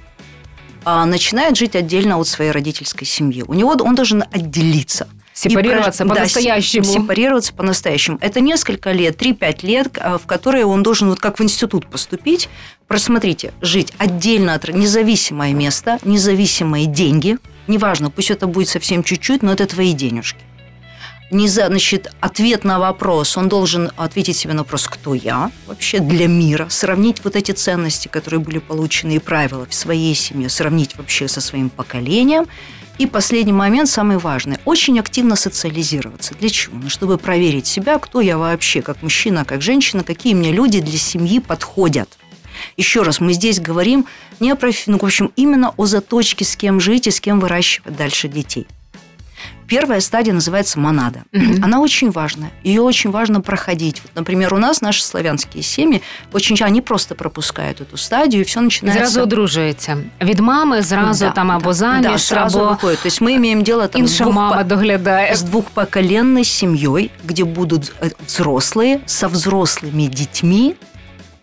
а, 0.85 1.07
начинает 1.07 1.57
жить 1.57 1.77
отдельно 1.77 2.19
от 2.19 2.29
своей 2.29 2.51
родительской 2.53 3.07
семьи. 3.07 3.45
У 3.47 3.55
него 3.55 3.77
он 3.81 3.95
должен 3.95 4.25
отделиться. 4.35 5.07
Сепарироваться 5.38 6.04
да, 6.04 6.16
по-настоящему. 6.16 6.84
се- 6.84 6.94
сепарироваться 6.94 7.54
по-настоящему. 7.54 8.18
Это 8.22 8.40
несколько 8.40 8.92
лет, 8.92 9.18
3-5 9.18 9.62
лет, 9.62 9.98
а, 10.00 10.18
в 10.18 10.26
которые 10.26 10.66
он 10.66 10.82
должен 10.82 11.10
вот 11.10 11.20
как 11.20 11.40
в 11.40 11.44
институт 11.44 11.86
поступить. 11.88 12.50
Просмотрите, 12.88 13.54
жить 13.62 13.94
отдельно 14.00 14.56
от 14.56 14.68
независимое 14.68 15.54
место, 15.54 16.00
независимые 16.04 16.88
деньги. 16.88 17.38
Неважно, 17.68 18.10
пусть 18.10 18.32
это 18.32 18.48
будет 18.48 18.70
совсем 18.70 19.04
чуть-чуть, 19.04 19.44
но 19.44 19.54
это 19.54 19.68
твои 19.68 19.94
денежки. 19.94 20.40
не 21.30 21.50
за, 21.50 21.68
значит, 21.68 22.10
ответ 22.22 22.64
на 22.64 22.80
вопрос, 22.80 23.36
он 23.36 23.50
должен 23.50 23.92
ответить 23.98 24.38
себе 24.38 24.54
на 24.54 24.60
вопрос, 24.60 24.88
кто 24.88 25.14
я 25.14 25.52
вообще 25.68 26.00
для 26.00 26.26
мира, 26.28 26.68
сравнить 26.70 27.22
вот 27.26 27.36
эти 27.36 27.52
ценности, 27.52 28.08
которые 28.08 28.40
были 28.40 28.60
получены 28.60 29.18
и 29.18 29.20
правила 29.20 29.66
в 29.70 29.74
своей 29.74 30.16
семье, 30.16 30.48
сравнить 30.48 30.96
вообще 30.96 31.28
со 31.28 31.42
своим 31.42 31.70
поколением. 31.70 32.46
И 32.98 33.06
последний 33.06 33.54
момент, 33.54 33.90
самый 33.90 34.18
важный, 34.18 34.58
очень 34.66 35.00
активно 35.00 35.36
социализироваться. 35.36 36.34
Для 36.34 36.50
чего? 36.50 36.78
Ну, 36.82 36.90
чтобы 36.90 37.18
проверить 37.18 37.68
себя, 37.68 38.00
кто 38.00 38.22
я 38.22 38.38
вообще, 38.38 38.82
как 38.82 39.04
мужчина, 39.04 39.46
как 39.46 39.62
женщина, 39.62 40.04
какие 40.04 40.34
мне 40.34 40.52
люди 40.52 40.80
для 40.80 40.98
семьи 40.98 41.40
подходят. 41.40 42.18
Еще 42.76 43.04
раз, 43.04 43.20
мы 43.20 43.34
здесь 43.34 43.60
говорим 43.60 44.06
не 44.40 44.52
о 44.52 44.56
профи... 44.56 44.90
ну, 44.90 44.98
в 44.98 45.04
общем, 45.04 45.32
именно 45.36 45.74
о 45.78 45.86
заточке, 45.86 46.44
с 46.44 46.56
кем 46.56 46.80
жить 46.80 47.06
и 47.06 47.12
с 47.12 47.22
кем 47.22 47.40
выращивать 47.40 47.96
дальше 47.96 48.28
детей. 48.28 48.66
Первая 49.67 50.01
стадия 50.01 50.35
называется 50.35 50.79
монада. 50.79 51.23
Mm-hmm. 51.33 51.65
Она 51.65 51.81
очень 51.81 52.11
важная. 52.11 52.51
Ее 52.63 52.83
очень 52.83 53.11
важно 53.11 53.41
проходить. 53.41 54.03
Вот, 54.03 54.13
например, 54.15 54.53
у 54.55 54.59
нас 54.59 54.83
наши 54.83 55.03
славянские 55.03 55.63
семьи 55.63 56.03
очень 56.33 56.57
они 56.61 56.83
просто 56.83 57.15
пропускают 57.15 57.81
эту 57.81 57.97
стадию, 57.97 58.43
и 58.43 58.45
все 58.45 58.61
начинается... 58.61 59.07
Зразу 59.07 59.23
одружується. 59.23 59.99
Від 60.21 60.41
мами 60.41 60.83
зразу 60.83 61.25
да, 61.25 61.31
там 61.31 61.51
або 61.51 61.67
да, 61.67 61.73
заміж, 61.73 62.13
да, 62.13 62.19
сразу 62.19 62.61
або 62.61 62.71
выходит. 62.73 63.03
То 63.03 63.09
есть 63.09 63.21
мы 63.21 63.37
имеем 63.37 63.63
дело 63.63 63.89
там, 63.89 64.03
інша 64.03 64.25
с, 64.25 64.33
мама 64.33 64.57
двух, 64.57 64.67
доглядає. 64.67 65.33
с 65.33 65.43
двухпоколенной 65.43 66.45
семьей, 66.45 67.11
где 67.25 67.45
будут 67.45 67.93
э, 68.01 68.11
взрослые 68.27 69.01
со 69.07 69.29
взрослыми 69.29 70.09
детьми, 70.09 70.75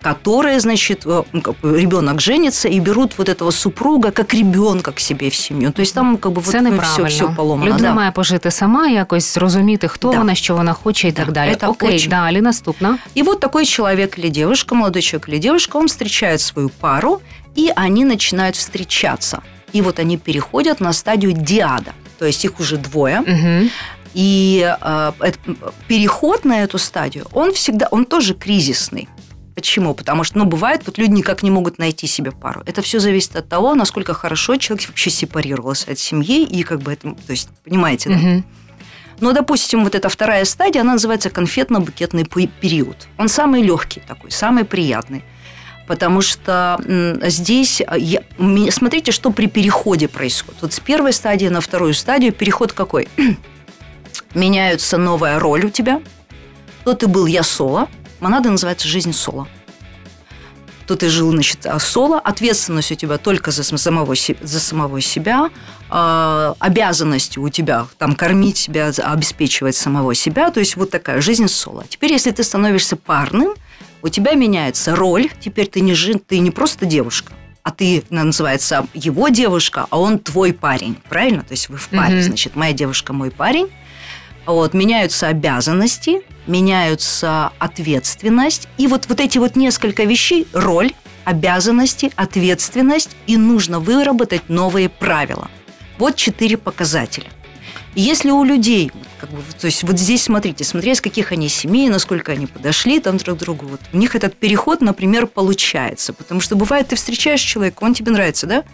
которые, 0.04 0.60
значит, 0.60 1.06
э, 1.06 1.24
ребенок 1.62 2.22
женится 2.22 2.70
и 2.70 2.80
берут 2.80 3.18
вот 3.18 3.30
этого 3.30 3.52
супруга 3.52 4.12
как 4.12 4.34
ребенка 4.34 4.92
к 4.92 5.00
себе 5.02 5.30
в 5.30 5.36
семью. 5.36 5.72
То 5.72 5.82
есть 5.82 5.94
там 5.96 6.18
как 6.18 6.32
бы 6.32 6.42
Це 6.42 6.58
вот 6.62 6.72
неправильно. 6.72 7.08
все, 7.08 7.26
все 7.26 7.34
поломано. 7.36 7.70
Людина 7.72 7.90
да. 7.90 7.96
має 7.96 8.12
пожити 8.12 8.52
сама, 8.52 8.88
якось 8.88 9.34
зрозуміти, 9.34 9.88
хто 9.88 10.12
Да. 10.12 10.18
вона, 10.18 10.36
що 10.36 10.56
вона 10.56 10.74
хоче 10.74 11.08
і 11.08 11.12
Да, 11.12 11.24
так 11.24 11.32
далі. 11.32 11.56
це 11.62 11.68
Окей, 11.68 11.96
очень- 11.96 12.10
далі 12.10 12.42
наступна. 12.42 12.98
И 13.18 13.24
вот 13.24 13.40
такой 13.40 13.66
человек 13.66 14.20
или 14.20 14.30
девушка, 14.30 14.76
молодой 14.76 15.02
человек 15.02 15.30
или 15.30 15.40
девушка, 15.40 15.78
он 15.78 15.86
встречает 15.88 16.42
свою 16.42 16.70
пару, 16.70 17.20
и 17.58 17.72
они 17.76 18.06
начинают 18.06 18.56
встречаться. 18.56 19.42
И 19.76 19.82
вот 19.82 20.00
они 20.00 20.18
переходят 20.18 20.82
на 20.82 20.94
стадию 20.94 21.32
диада. 21.34 21.92
То 22.20 22.26
есть 22.26 22.46
их 22.46 22.60
уже 22.60 22.78
двое. 22.78 23.20
Угу. 23.20 23.70
И 24.16 24.60
э, 24.82 25.12
это- 25.20 25.56
переход 25.88 26.46
на 26.46 26.64
эту 26.64 26.78
стадию, 26.78 27.26
он 27.34 27.52
всегда, 27.52 27.88
он 27.92 28.06
тоже 28.06 28.34
кризисный. 28.34 29.08
Почему? 29.55 29.95
Потому 29.95 30.25
что, 30.25 30.39
ну, 30.39 30.45
бывает, 30.47 30.83
вот 30.87 30.99
люди 30.99 31.13
никак 31.13 31.43
не 31.43 31.51
могут 31.51 31.79
найти 31.79 32.07
себе 32.07 32.33
пару. 32.33 32.63
Это 32.67 32.83
все 32.83 32.99
зависит 32.99 33.37
от 33.37 33.49
того, 33.49 33.75
насколько 33.75 34.13
хорошо 34.13 34.57
человек 34.57 34.89
вообще 34.89 35.11
сепарировался 35.11 35.93
от 35.93 35.99
семьи 35.99 36.43
и 36.45 36.63
как 36.65 36.81
бы 36.83 36.93
это, 36.93 37.13
то 37.13 37.31
есть, 37.31 37.49
понимаете, 37.65 38.11
да? 38.11 38.17
Угу. 38.17 38.43
Но, 39.21 39.33
допустим, 39.33 39.85
вот 39.85 39.95
эта 39.95 40.09
вторая 40.09 40.45
стадия, 40.45 40.81
она 40.81 40.95
называется 40.95 41.29
конфетно-букетный 41.31 42.25
пе- 42.25 42.49
период. 42.49 43.07
Он 43.17 43.29
самый 43.29 43.63
легкий 43.63 44.01
такой, 44.01 44.33
самый 44.33 44.65
приятный. 44.65 45.23
Потому 45.87 46.21
что 46.21 46.81
здесь, 47.23 47.81
а, 47.87 47.97
я- 47.97 48.23
смотрите, 48.71 49.13
что 49.13 49.31
при 49.31 49.47
переходе 49.47 50.09
происходит. 50.09 50.63
Вот 50.63 50.73
с 50.73 50.81
первой 50.81 51.13
стадии 51.13 51.47
на 51.47 51.61
вторую 51.61 51.95
стадию 51.95 52.33
переход 52.33 52.73
какой? 52.73 53.07
Меняется 54.35 54.99
новая 54.99 55.39
роль 55.39 55.67
у 55.67 55.71
тебя. 55.71 56.01
То 56.85 56.95
ты 56.95 57.07
был 57.07 57.27
я 57.27 57.43
соло. 57.43 57.89
Монада 58.21 58.51
называется 58.51 58.89
«Жизнь 58.89 59.13
соло». 59.13 59.49
То 60.87 60.97
ты 60.97 61.09
жил, 61.09 61.31
значит, 61.31 61.65
а, 61.65 61.79
соло. 61.79 62.19
Ответственность 62.21 62.93
у 62.93 62.95
тебя 62.95 63.17
только 63.17 63.51
за 63.53 63.65
сам- 63.65 63.79
самого, 63.79 64.15
за 64.15 64.61
самого 64.61 65.01
себя. 65.01 65.49
А, 65.89 66.55
обязанности 66.59 67.39
у 67.39 67.49
тебя 67.49 67.87
там 67.97 68.15
кормить 68.15 68.59
себя, 68.59 68.89
обеспечивать 68.89 69.77
самого 69.77 70.15
себя. 70.15 70.51
То 70.51 70.61
есть 70.61 70.77
вот 70.77 70.91
такая 70.91 71.23
жизнь 71.23 71.49
соло. 71.49 71.85
Теперь, 71.89 72.13
если 72.13 72.33
ты 72.33 72.45
становишься 72.45 72.97
парным, 72.97 73.55
у 74.03 74.09
тебя 74.11 74.35
меняется 74.35 74.95
роль. 74.95 75.31
Теперь 75.41 75.69
ты 75.69 75.81
не, 75.81 75.95
жи- 75.95 76.19
ты 76.19 76.39
не 76.39 76.51
просто 76.51 76.85
девушка, 76.85 77.33
а 77.63 77.71
ты, 77.71 78.05
она 78.11 78.25
называется, 78.25 78.87
его 78.93 79.29
девушка, 79.31 79.87
а 79.89 79.99
он 79.99 80.19
твой 80.19 80.53
парень. 80.53 80.99
Правильно? 81.09 81.45
То 81.45 81.53
есть 81.53 81.71
вы 81.71 81.79
в 81.79 81.89
паре. 81.89 82.17
Мгм. 82.17 82.23
Значит, 82.25 82.57
моя 82.57 82.75
девушка, 82.75 83.15
мой 83.15 83.31
парень. 83.31 83.71
Вот, 84.47 84.75
меняются 84.75 85.29
обязанности, 85.29 86.21
меняются 86.47 87.53
ответственность. 87.59 88.69
И 88.77 88.87
вот, 88.87 89.07
вот 89.09 89.21
эти 89.21 89.39
вот 89.39 89.57
несколько 89.57 90.05
вещей, 90.05 90.47
роль, 90.53 90.93
обязанности, 91.25 92.13
ответственность, 92.17 93.17
и 93.27 93.37
нужно 93.37 93.81
выработать 93.81 94.49
новые 94.49 94.89
правила. 94.89 95.51
Вот 95.99 96.17
четыре 96.17 96.59
показателя. 96.59 97.27
Если 97.95 98.31
у 98.31 98.43
людей, 98.43 98.91
как 99.21 99.31
бы, 99.31 99.39
то 99.59 99.67
есть 99.67 99.85
вот 99.85 99.99
здесь 99.99 100.25
смотрите, 100.25 100.65
смотря 100.65 100.93
из 100.93 101.01
каких 101.01 101.31
они 101.31 101.49
семей, 101.49 101.89
насколько 101.89 102.33
они 102.33 102.47
подошли 102.47 102.99
там 102.99 103.19
друг 103.19 103.39
к 103.39 103.41
другу, 103.41 103.67
вот 103.67 103.81
у 103.93 103.97
них 103.97 104.17
этот 104.17 104.35
переход, 104.37 104.81
например, 104.81 105.29
получается. 105.29 106.13
Потому 106.13 106.41
что 106.41 106.57
бывает, 106.57 106.89
ты 106.89 106.97
встречаешь 106.97 107.41
человека, 107.41 107.85
он 107.85 107.95
тебе 107.95 108.11
нравится, 108.11 108.47
да? 108.47 108.65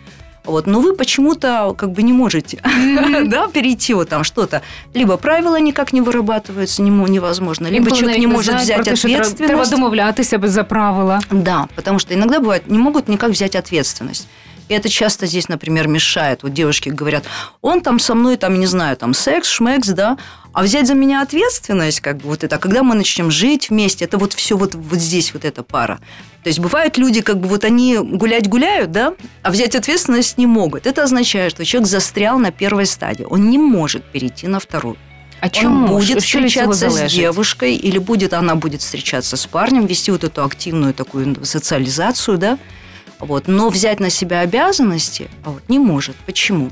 Вот, 0.51 0.67
но 0.67 0.81
вы 0.81 0.93
почему-то 0.95 1.75
как 1.79 1.91
бы 1.93 2.03
не 2.03 2.13
можете 2.13 2.59
да, 3.27 3.47
перейти 3.49 3.95
вот 3.95 4.09
там 4.09 4.25
что-то. 4.25 4.61
Либо 4.95 5.17
правила 5.17 5.61
никак 5.61 5.93
не 5.93 6.01
вырабатываются, 6.01 6.83
не 6.83 6.91
мо- 6.91 7.09
невозможно, 7.09 7.67
либо 7.71 7.85
Інколи 7.85 8.01
человек 8.01 8.19
не 8.21 8.27
может 8.27 8.55
взять 8.55 8.99
що 8.99 9.09
треба- 9.09 9.21
ответственность. 9.23 9.71
домовлятися 9.71 10.39
без 10.39 10.51
за 10.51 10.65
правила. 10.65 11.21
Да, 11.31 11.69
потому 11.75 11.99
что 11.99 12.15
иногда 12.15 12.39
бывает, 12.39 12.63
не 12.67 12.79
могут 12.79 13.09
никак 13.09 13.31
взять 13.31 13.55
ответственность. 13.57 14.27
И 14.71 14.73
это 14.73 14.89
часто 14.89 15.27
здесь, 15.27 15.49
например, 15.49 15.89
мешает. 15.89 16.45
Вот 16.45 16.55
девушки 16.55 16.91
говорят, 16.91 17.25
он 17.61 17.81
там 17.81 17.99
со 17.99 18.15
мной, 18.15 18.37
там, 18.37 18.61
не 18.61 18.67
знаю, 18.67 18.97
там, 18.97 19.15
секс, 19.15 19.49
шмекс, 19.49 19.89
да, 19.89 20.17
а 20.53 20.63
взять 20.63 20.87
за 20.87 20.95
меня 20.95 21.23
ответственность, 21.23 22.01
как 22.01 22.19
бы 22.19 22.29
вот 22.29 22.45
это, 22.45 22.57
когда 22.57 22.85
мы 22.85 22.95
начнем 22.95 23.33
жить 23.33 23.71
вместе, 23.71 24.05
это 24.05 24.17
вот 24.17 24.33
все 24.33 24.57
вот, 24.57 24.77
вот 24.77 25.01
здесь 25.01 25.35
вот 25.35 25.45
эта 25.45 25.65
пара. 25.65 25.99
То 26.45 26.51
есть 26.51 26.61
бывают 26.61 26.99
люди, 26.99 27.21
как 27.21 27.41
бы 27.41 27.49
вот 27.49 27.65
они 27.65 27.99
гулять 27.99 28.49
гуляют, 28.49 28.93
да, 28.93 29.15
а 29.43 29.51
взять 29.51 29.75
ответственность 29.75 30.39
не 30.39 30.47
могут. 30.47 30.87
Это 30.87 31.03
означает, 31.03 31.51
что 31.51 31.65
человек 31.65 31.89
застрял 31.89 32.39
на 32.39 32.53
первой 32.53 32.87
стадии. 32.87 33.27
Он 33.29 33.51
не 33.51 33.59
может 33.59 34.05
перейти 34.05 34.47
на 34.47 34.61
вторую. 34.61 34.97
А 35.41 35.47
Он 35.47 35.51
чому 35.51 35.89
будет 35.89 36.23
встречаться 36.23 36.91
с 36.91 37.13
девушкой, 37.13 37.75
или 37.75 37.99
будет 37.99 38.35
она 38.35 38.55
будет 38.55 38.83
встречаться 38.83 39.37
с 39.37 39.47
парнем, 39.47 39.87
вести 39.87 40.13
вот 40.13 40.23
эту 40.23 40.45
активную 40.45 40.95
такую 40.95 41.45
социализацию, 41.45 42.39
да, 42.39 42.59
вот, 43.21 43.49
но 43.49 43.69
взять 43.69 44.01
на 44.01 44.11
себя 44.11 44.41
обязанности 44.41 45.31
а 45.45 45.51
вот, 45.51 45.69
не 45.69 45.79
может. 45.79 46.17
Почему? 46.27 46.71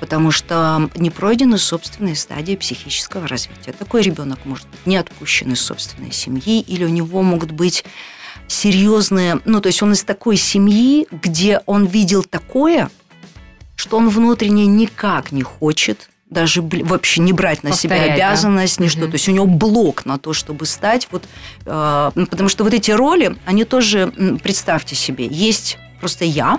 Потому 0.00 0.30
что 0.30 0.90
не 0.96 1.10
пройдены 1.10 1.58
собственные 1.58 2.16
стадии 2.16 2.54
психического 2.54 3.26
развития. 3.26 3.72
Такой 3.72 4.02
ребенок 4.02 4.44
может 4.44 4.68
быть 4.68 4.84
не 4.86 4.96
отпущен 4.96 5.52
из 5.52 5.60
собственной 5.60 6.12
семьи, 6.12 6.60
или 6.60 6.84
у 6.84 6.88
него 6.88 7.22
могут 7.22 7.52
быть 7.52 7.84
серьезные, 8.48 9.40
ну, 9.44 9.60
то 9.60 9.68
есть 9.68 9.82
он 9.82 9.92
из 9.92 10.04
такой 10.04 10.36
семьи, 10.36 11.06
где 11.10 11.62
он 11.66 11.86
видел 11.86 12.22
такое, 12.22 12.90
что 13.74 13.96
он 13.96 14.08
внутренне 14.08 14.66
никак 14.66 15.32
не 15.32 15.42
хочет 15.42 16.10
даже 16.28 16.62
вообще 16.62 17.20
не 17.20 17.32
брать 17.32 17.62
на 17.62 17.72
себя 17.72 17.96
Повторять, 17.96 18.18
да? 18.18 18.28
обязанность, 18.28 18.80
ни 18.80 18.88
что. 18.88 19.02
Мгм. 19.02 19.10
То 19.10 19.14
есть 19.14 19.28
у 19.28 19.32
него 19.32 19.46
блок 19.46 20.04
на 20.06 20.18
то, 20.18 20.32
чтобы 20.32 20.66
стать 20.66 21.08
вот, 21.10 21.24
э, 21.64 22.10
ну, 22.14 22.26
потому 22.26 22.48
что 22.48 22.64
вот 22.64 22.74
эти 22.74 22.90
роли, 22.90 23.36
они 23.44 23.64
тоже, 23.64 24.12
представьте 24.42 24.96
себе, 24.96 25.26
есть 25.26 25.78
просто 26.00 26.24
я, 26.24 26.58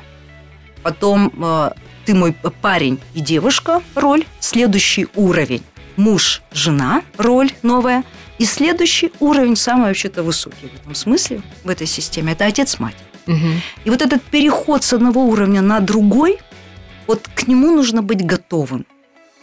потом 0.83 1.31
э, 1.37 1.71
ты 2.05 2.15
мой 2.15 2.33
парень 2.61 2.99
и 3.13 3.19
девушка 3.19 3.81
роль, 3.95 4.23
следующий 4.39 5.07
уровень 5.15 5.63
муж, 5.97 6.41
жена 6.51 7.01
роль 7.17 7.51
новая, 7.63 8.03
и 8.37 8.45
следующий 8.45 9.11
уровень 9.19 9.55
самый 9.55 9.87
вообще-то 9.87 10.23
высокий 10.23 10.67
в 10.67 10.75
этом 10.81 10.95
смысле 10.95 11.41
в 11.63 11.69
этой 11.69 11.87
системе 11.87 12.33
это 12.33 12.45
отец 12.45 12.79
мать. 12.79 12.95
Мгм. 13.25 13.61
И 13.83 13.89
вот 13.89 14.01
этот 14.01 14.23
переход 14.23 14.83
с 14.83 14.93
одного 14.93 15.25
уровня 15.25 15.61
на 15.61 15.81
другой, 15.81 16.39
вот 17.07 17.27
к 17.33 17.47
нему 17.47 17.75
нужно 17.75 18.01
быть 18.01 18.25
готовым 18.25 18.85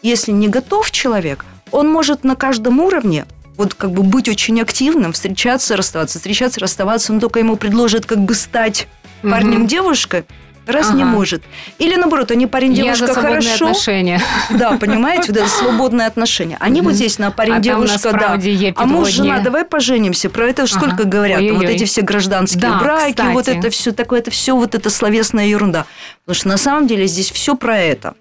Если 0.03 0.31
не 0.31 0.47
готов 0.47 0.91
человек, 0.91 1.45
он 1.71 1.89
может 1.91 2.23
на 2.23 2.35
каждом 2.35 2.79
уровне 2.79 3.25
вот 3.57 3.73
как 3.73 3.91
бы 3.91 4.03
быть 4.03 4.29
очень 4.29 4.61
активным, 4.61 5.11
встречаться, 5.11 5.75
расставаться, 5.75 6.17
встречаться, 6.17 6.59
расставаться, 6.61 7.11
он 7.13 7.19
только 7.19 7.39
ему 7.39 7.57
предложит 7.57 8.05
как 8.05 8.19
бы 8.19 8.33
стать 8.33 8.87
Мгм. 9.21 9.31
парнем 9.33 9.67
девушкой, 9.67 10.23
раз 10.65 10.93
не 10.93 11.01
Ага. 11.03 11.11
может. 11.11 11.43
Или 11.77 11.95
наоборот, 11.97 12.31
они 12.31 12.47
парень 12.47 12.71
Я 12.71 12.75
за 12.75 12.83
девушка 12.83 13.05
свободные 13.13 13.41
хорошо, 13.41 13.65
отношения. 13.65 14.21
да, 14.49 14.71
понимаете, 14.77 15.23
вот 15.33 15.37
это 15.41 15.49
свободные 15.49 16.07
отношения. 16.07 16.55
Они 16.61 16.79
вот 16.79 16.87
Мгм. 16.91 16.95
здесь 16.95 17.19
на 17.19 17.27
А 17.27 17.31
парень 17.31 17.53
там 17.53 17.61
девушка, 17.61 17.97
да. 18.03 18.11
насправді 18.11 18.51
є 18.51 18.73
А 18.75 18.85
муж, 18.85 19.07
підводні. 19.09 19.31
жена, 19.31 19.43
давай 19.43 19.63
поженимся. 19.69 20.29
Про 20.29 20.47
это 20.47 20.65
ж 20.65 20.75
Ага. 20.77 20.85
сколько 20.85 21.03
говорят. 21.17 21.37
там 21.39 21.47
Вот 21.47 21.57
Ой-ой-ой. 21.57 21.75
эти 21.75 21.83
все 21.85 22.01
гражданские 22.01 22.61
Да, 22.61 22.79
браки, 22.79 23.21
вот 23.33 23.45
кстати. 23.45 23.59
это 23.59 23.69
все 23.69 23.91
такое, 23.91 24.21
это 24.21 24.29
все 24.31 24.55
вот 24.55 24.73
это 24.75 24.89
словесная 24.89 25.47
ерунда. 25.47 25.85
Потому 26.25 26.35
что 26.39 26.47
на 26.49 26.57
самом 26.57 26.87
деле 26.87 27.07
здесь 27.07 27.29
все 27.31 27.55
про 27.55 27.77
это. 27.77 28.13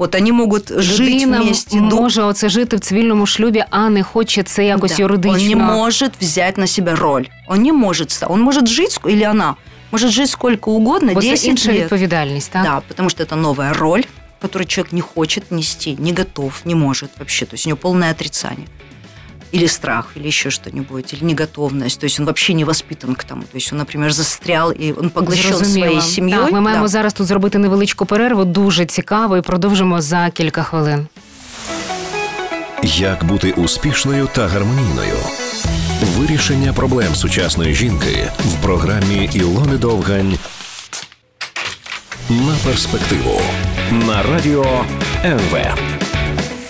Вот 0.00 0.14
они 0.14 0.32
могут 0.32 0.72
жить 0.82 1.00
Людина 1.00 1.40
вместе. 1.40 1.78
до- 1.80 1.84
може 1.96 2.22
оце 2.22 2.48
жити 2.48 2.76
в 2.76 2.80
цивільному 2.80 3.26
шлюбі, 3.26 3.64
а 3.70 3.88
не 3.88 4.02
хоче 4.02 4.42
це 4.42 4.64
якось 4.66 4.96
Да. 4.96 5.02
юридично. 5.02 5.32
Он 5.32 5.46
не 5.48 5.56
может 5.56 6.12
взять 6.20 6.58
на 6.58 6.66
себя 6.66 6.96
роль. 6.96 7.24
Он 7.48 7.62
не 7.62 7.72
может. 7.72 8.10
ста- 8.10 8.26
Он 8.26 8.40
может 8.40 8.68
жить, 8.68 9.00
ск- 9.00 9.10
или 9.10 9.22
она 9.24 9.54
может 9.92 10.10
жить 10.10 10.30
сколько 10.30 10.70
угодно, 10.70 11.14
Бо 11.14 11.22
це 11.22 11.30
10 11.30 11.48
інша 11.48 11.72
лет. 11.72 11.80
відповідальність, 11.82 12.50
так? 12.52 12.62
Да, 12.62 12.82
потому 12.88 13.10
что 13.10 13.24
это 13.24 13.36
новая 13.36 13.72
роль, 13.72 14.02
которую 14.42 14.66
человек 14.66 14.92
не 14.92 15.00
хочет 15.00 15.52
нести, 15.52 15.96
не 15.98 16.12
готов, 16.12 16.52
не 16.64 16.74
может 16.74 17.10
вообще. 17.18 17.46
То 17.46 17.54
есть 17.54 17.66
у 17.66 17.68
него 17.68 17.76
полное 17.82 18.10
отрицание. 18.10 18.66
Или 19.53 19.67
страх, 19.67 20.05
или 20.17 20.27
еще 20.27 20.49
что-нибудь, 20.49 21.13
или 21.13 21.23
неготовность. 21.25 21.99
То 21.99 22.05
есть 22.05 22.19
он 22.19 22.25
вообще 22.25 22.53
не 22.53 22.63
воспитан 22.65 23.15
к 23.15 23.23
тому. 23.23 23.41
То 23.41 23.57
есть 23.57 23.73
он, 23.73 23.79
например, 23.79 24.11
застрял 24.13 24.71
і 24.79 24.93
він 24.93 25.09
поглощен 25.09 25.53
Зрозуміло. 25.55 25.85
своєю 25.85 26.01
сім'єю. 26.01 26.41
Так, 26.43 26.51
ми 26.53 26.61
маємо 26.61 26.83
Да. 26.83 26.87
зараз 26.87 27.13
тут 27.13 27.27
зробити 27.27 27.57
невеличку 27.57 28.05
перерву. 28.05 28.45
Дуже 28.45 28.85
цікаво, 28.85 29.37
і 29.37 29.41
продовжимо 29.41 30.01
за 30.01 30.29
кілька 30.29 30.63
хвилин. 30.63 31.07
Як 32.83 33.23
бути 33.23 33.51
успішною 33.51 34.29
та 34.35 34.47
гармонійною? 34.47 35.15
Вирішення 36.17 36.73
проблем 36.73 37.15
сучасної 37.15 37.75
жінки 37.75 38.31
в 38.39 38.63
програмі 38.63 39.29
Ілони 39.33 39.77
Довгань 39.77 40.37
на 42.29 42.55
перспективу 42.65 43.41
на 43.91 44.23
радіо 44.23 44.85
НВ. 45.25 45.57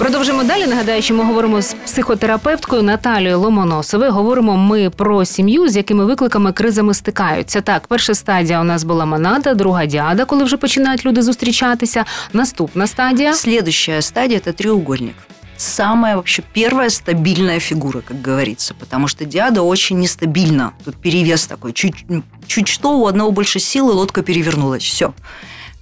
Продовжимо 0.01 0.43
далі. 0.43 0.67
Нагадаю, 0.67 1.01
що 1.01 1.13
ми 1.13 1.23
говоримо 1.23 1.61
з 1.61 1.73
психотерапевткою 1.73 2.83
Наталією 2.83 3.39
Ломоносовою. 3.39 4.11
Говоримо 4.11 4.57
ми 4.57 4.89
про 4.89 5.25
сім'ю, 5.25 5.67
з 5.67 5.75
якими 5.75 6.05
викликами 6.05 6.51
кризами 6.51 6.93
стикаються. 6.93 7.61
Так, 7.61 7.87
перша 7.87 8.13
стадія 8.13 8.61
у 8.61 8.63
нас 8.63 8.83
була 8.83 9.05
монада, 9.05 9.53
друга 9.53 9.85
діада, 9.85 10.25
коли 10.25 10.43
вже 10.43 10.57
починають 10.57 11.05
люди 11.05 11.21
зустрічатися. 11.21 12.05
Наступна 12.33 12.87
стадія 12.87 13.33
Следующая 13.33 14.01
стадия– 14.01 14.39
это 14.45 14.53
треугольник. 14.53 15.15
Самая 15.57 16.15
вообще 16.15 16.43
первая 16.55 16.89
стабильная 16.89 17.59
фигура, 17.59 18.01
как 18.01 18.27
говорится, 18.27 18.73
потому 18.79 19.07
что 19.07 19.25
диада 19.25 19.61
очень 19.61 19.99
нестабильна. 19.99 20.71
Тут 20.85 20.95
перевес 20.95 21.45
такой. 21.45 21.73
Чуть, 21.73 22.05
чуть 22.47 22.67
что, 22.67 22.97
у 22.97 23.05
одного 23.05 23.31
больше 23.31 23.59
силы, 23.59 23.93
лодка 23.93 24.23
перевернулась. 24.23 24.83
Все. 24.83 25.13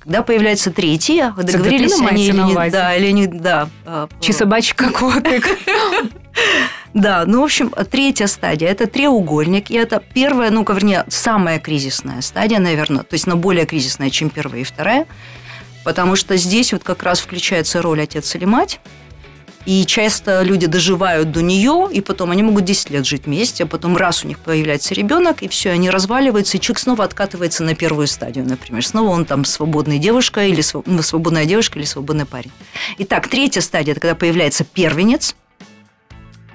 Когда 0.10 0.24
появляется 0.24 0.72
третья, 0.72 1.34
вы 1.38 1.44
Это 1.44 1.52
договорились 1.52 1.92
дитина 1.92 2.10
они 2.10 2.26
или 2.26 2.32
на 2.32 2.46
не, 2.46 2.52
увазі? 2.52 2.72
да, 2.72 2.96
или 2.96 3.12
не, 3.12 3.28
да. 3.28 3.68
а, 3.86 4.08
чи 4.20 4.34
собачка 4.34 4.90
котик. 4.90 5.48
Да, 6.96 7.26
ну, 7.28 7.42
в 7.42 7.44
общем, 7.44 7.70
третья 7.92 8.28
стадия– 8.28 8.70
это 8.72 8.88
треугольник, 8.88 9.70
и 9.70 9.76
это 9.76 10.02
первая, 10.16 10.50
ну, 10.50 10.64
вернее, 10.64 11.06
самая 11.10 11.60
кризисная 11.60 12.22
стадия, 12.22 12.60
наверное, 12.60 13.04
то 13.04 13.14
есть 13.14 13.28
она 13.28 13.36
более 13.36 13.66
кризисная, 13.66 14.10
чем 14.10 14.32
первая 14.32 14.62
и 14.62 14.64
вторая, 14.64 15.06
потому 15.84 16.16
что 16.16 16.38
здесь 16.38 16.74
вот 16.74 16.84
как 16.84 17.04
раз 17.04 17.20
включается 17.20 17.82
роль 17.84 18.02
отец 18.02 18.36
или 18.36 18.46
мать, 18.46 18.80
и 19.66 19.86
часто 19.86 20.42
люди 20.42 20.68
доживают 20.68 21.32
до 21.32 21.42
нее, 21.42 21.90
и 21.92 22.02
потом 22.02 22.32
они 22.32 22.44
могут 22.44 22.66
10 22.66 22.90
лет 22.90 23.06
жить 23.06 23.26
вместе, 23.26 23.64
а 23.64 23.68
потом 23.68 23.98
раз 23.98 24.24
у 24.24 24.28
них 24.28 24.40
появляется 24.40 24.94
ребенок, 24.94 25.44
и 25.44 25.48
все, 25.48 25.72
они 25.72 25.90
разваливаются, 25.90 26.58
и 26.58 26.60
человек 26.60 26.80
снова 26.80 27.04
откатывается 27.04 27.64
на 27.64 27.76
первую 27.76 28.08
стадию, 28.08 28.46
например. 28.46 28.86
Снова 28.86 29.10
он 29.10 29.26
там 29.26 29.46
свободная 29.46 29.98
девушка, 29.98 30.46
или 30.46 30.62
св- 30.62 30.86
ну, 30.88 31.02
свободная 31.02 31.46
девушка, 31.46 31.80
или 31.80 31.86
свободный 31.86 32.26
парень. 32.26 32.52
Итак, 33.00 33.28
третья 33.28 33.62
стадия– 33.62 33.92
это 33.94 34.02
когда 34.02 34.16
появляется 34.16 34.64
первенец, 34.64 35.36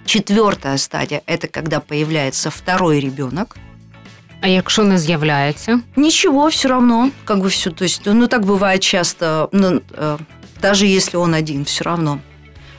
Четвертая 0.06 0.76
стадия– 0.76 1.22
это 1.26 1.48
когда 1.48 1.80
появляется 1.80 2.50
второй 2.50 3.00
ребенок. 3.00 3.56
А 4.40 4.48
якщо 4.48 4.84
не 4.84 4.98
з'являється? 4.98 5.80
Ничего, 5.96 6.48
все 6.48 6.68
равно, 6.68 7.10
как 7.24 7.38
бы 7.38 7.48
все, 7.48 7.70
то 7.70 7.84
есть, 7.84 8.02
ну 8.04 8.26
так 8.26 8.44
бывает 8.44 8.80
часто, 8.80 9.48
ну, 9.52 9.80
э, 9.96 10.18
даже 10.60 10.86
если 10.86 11.16
он 11.16 11.34
один, 11.34 11.64
все 11.64 11.84
равно. 11.84 12.18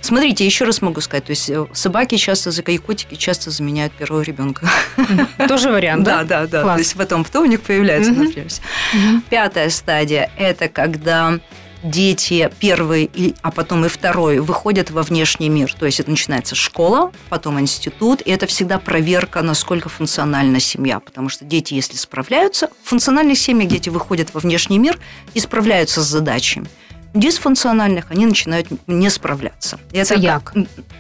Смотрите, 0.05 0.45
еще 0.45 0.65
раз 0.65 0.83
могу 0.83 1.01
сказать, 1.01 1.25
то 1.25 1.31
есть 1.31 1.49
э, 1.49 1.65
собаки 1.73 2.17
часто, 2.17 2.51
за 2.51 2.61
и 2.61 2.77
котики 2.77 3.15
часто 3.15 3.49
заменяют 3.49 3.91
первого 3.93 4.21
ребенка. 4.21 4.69
Тоже 5.47 5.71
варіант, 5.71 6.03
Да, 6.03 6.23
да? 6.23 6.45
да, 6.45 6.47
да. 6.47 6.73
То 6.73 6.77
есть 6.77 6.95
потом 6.95 7.23
кто 7.23 7.41
у 7.41 7.45
них 7.45 7.61
появляется, 7.61 8.11
например. 8.11 8.47
Пятая 9.29 9.69
стадия– 9.71 10.29
это 10.37 10.67
когда 10.67 11.39
дети 11.83 12.49
первый, 12.59 13.09
а 13.41 13.51
потом 13.51 13.85
и 13.85 13.89
второй 13.89 14.39
выходят 14.39 14.91
во 14.91 15.01
внешний 15.01 15.49
мир. 15.49 15.73
То 15.73 15.87
есть 15.87 15.99
это 15.99 16.11
начинается 16.11 16.53
школа, 16.53 17.11
потом 17.29 17.59
институт, 17.59 18.21
и 18.21 18.29
это 18.29 18.45
всегда 18.45 18.77
проверка, 18.77 19.41
насколько 19.41 19.89
функциональна 19.89 20.59
семья. 20.59 20.99
Потому 20.99 21.29
что 21.29 21.45
дети, 21.45 21.73
если 21.73 21.97
справляются, 21.97 22.69
в 22.83 22.89
функциональных 22.89 23.39
семьях 23.39 23.69
дети 23.69 23.89
выходят 23.89 24.33
во 24.33 24.39
внешний 24.39 24.77
мир 24.77 24.99
и 25.33 25.39
справляются 25.39 26.01
с 26.01 26.05
задачами. 26.05 26.67
Дисфункциональных 27.15 28.11
они 28.11 28.25
начинают 28.25 28.67
не 28.87 29.09
справляться. 29.09 29.79
Это 29.93 30.15
как- 30.15 30.23
як? 30.23 30.53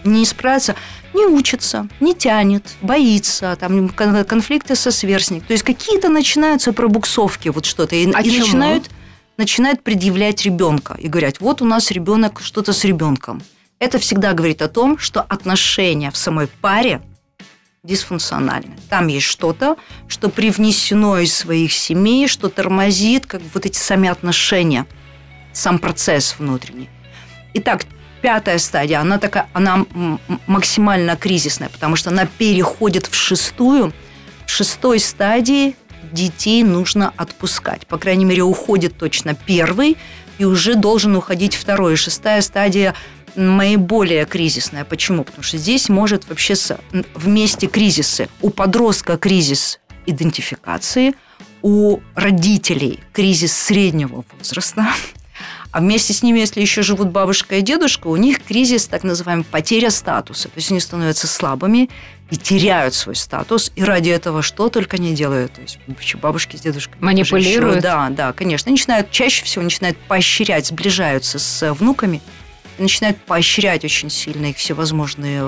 не 0.05 0.25
справиться, 0.25 0.75
не 1.13 1.25
учится, 1.25 1.87
не 1.99 2.13
тянет, 2.15 2.63
боится, 2.81 3.55
там 3.59 3.89
кон- 3.89 4.23
конфликты 4.23 4.75
со 4.75 4.91
сверстником. 4.91 5.47
То 5.47 5.53
есть 5.53 5.63
какие-то 5.65 6.07
начинаются 6.09 6.71
пробуксовки, 6.71 7.49
вот 7.49 7.65
что-то. 7.65 7.95
И, 7.97 8.09
А 8.13 8.21
и 8.21 8.29
чему? 8.31 8.39
начинают, 8.45 8.89
начинают 9.37 9.83
предъявлять 9.83 10.41
ребенка 10.43 10.95
и 10.97 11.09
говорят, 11.09 11.41
вот 11.41 11.61
у 11.61 11.65
нас 11.65 11.91
ребенок 11.91 12.39
что-то 12.41 12.71
с 12.71 12.85
ребенком. 12.85 13.43
Это 13.79 13.99
всегда 13.99 14.31
говорит 14.31 14.61
о 14.61 14.69
том, 14.69 14.97
что 14.97 15.21
отношения 15.21 16.11
в 16.11 16.15
самой 16.17 16.47
паре 16.47 17.01
дисфункциональны. 17.83 18.77
Там 18.89 19.07
есть 19.07 19.27
что-то, 19.27 19.75
что 20.07 20.29
привнесено 20.29 21.19
из 21.19 21.35
своих 21.35 21.73
семей, 21.73 22.27
что 22.29 22.47
тормозит 22.49 23.25
как 23.25 23.41
бы 23.41 23.49
вот 23.53 23.65
эти 23.65 23.77
сами 23.77 24.07
отношения, 24.09 24.85
сам 25.55 25.79
процесс 25.79 26.35
внутренний. 26.37 26.89
Итак, 27.53 27.85
пятая 28.21 28.57
стадия, 28.57 28.99
она 28.99 29.17
такая, 29.17 29.47
она 29.53 29.85
максимально 30.47 31.15
кризисная, 31.15 31.69
потому 31.69 31.95
что 31.95 32.09
она 32.09 32.25
переходит 32.25 33.07
в 33.07 33.15
шестую. 33.15 33.93
В 34.45 34.51
шестой 34.51 34.99
стадии 34.99 35.75
детей 36.11 36.63
нужно 36.63 37.13
отпускать. 37.17 37.87
По 37.87 37.97
крайней 37.97 38.25
мере, 38.25 38.43
уходит 38.43 38.97
точно 38.97 39.33
первый, 39.33 39.97
и 40.37 40.45
уже 40.45 40.75
должен 40.75 41.15
уходить 41.15 41.55
второй. 41.55 41.95
Шестая 41.95 42.41
стадия 42.41 42.93
наиболее 43.35 44.25
кризисная. 44.25 44.85
Почему? 44.85 45.23
Потому 45.23 45.43
что 45.43 45.57
здесь 45.57 45.89
может 45.89 46.27
вообще 46.27 46.55
вместе 47.13 47.67
кризисы. 47.67 48.29
У 48.41 48.49
подростка 48.49 49.17
кризис 49.17 49.79
идентификации, 50.05 51.15
у 51.61 51.99
родителей 52.15 52.99
кризис 53.11 53.53
среднего 53.53 54.23
возраста, 54.37 54.87
а 55.75 55.81
вместе 55.81 56.13
с 56.13 56.23
ними, 56.23 56.39
если 56.39 56.61
еще 56.61 56.83
живут 56.83 57.09
бабушка 57.09 57.57
и 57.57 57.61
дедушка, 57.61 58.07
у 58.07 58.15
них 58.15 58.41
кризис, 58.41 58.87
так 58.87 59.03
называемый, 59.03 59.43
потеря 59.43 59.89
статуса. 59.89 60.43
То 60.47 60.53
есть 60.55 60.71
они 60.71 60.79
становятся 60.79 61.27
слабыми 61.27 61.89
и 62.29 62.37
теряют 62.37 62.93
свой 62.93 63.17
статус. 63.17 63.73
И 63.75 63.83
ради 63.83 64.07
этого 64.07 64.41
что 64.41 64.69
только 64.69 64.97
не 64.97 65.13
делают. 65.13 65.51
То 65.51 65.61
есть 65.61 65.79
вообще 65.85 66.17
бабушки 66.17 66.55
с 66.55 66.61
дедушками. 66.61 66.95
тоже 67.01 67.05
Манипулируют. 67.05 67.75
еще- 67.75 67.81
Да, 67.81 68.07
да, 68.09 68.31
конечно. 68.31 68.71
Начинают, 68.71 69.11
чаще 69.11 69.43
всего 69.43 69.65
начинают 69.65 69.97
поощрять, 69.97 70.67
сближаются 70.67 71.39
с 71.39 71.61
э, 71.61 71.73
внуками, 71.73 72.21
начинают 72.77 73.17
поощрять 73.25 73.83
очень 73.83 74.09
сильно 74.09 74.45
их 74.45 74.55
всевозможные 74.55 75.41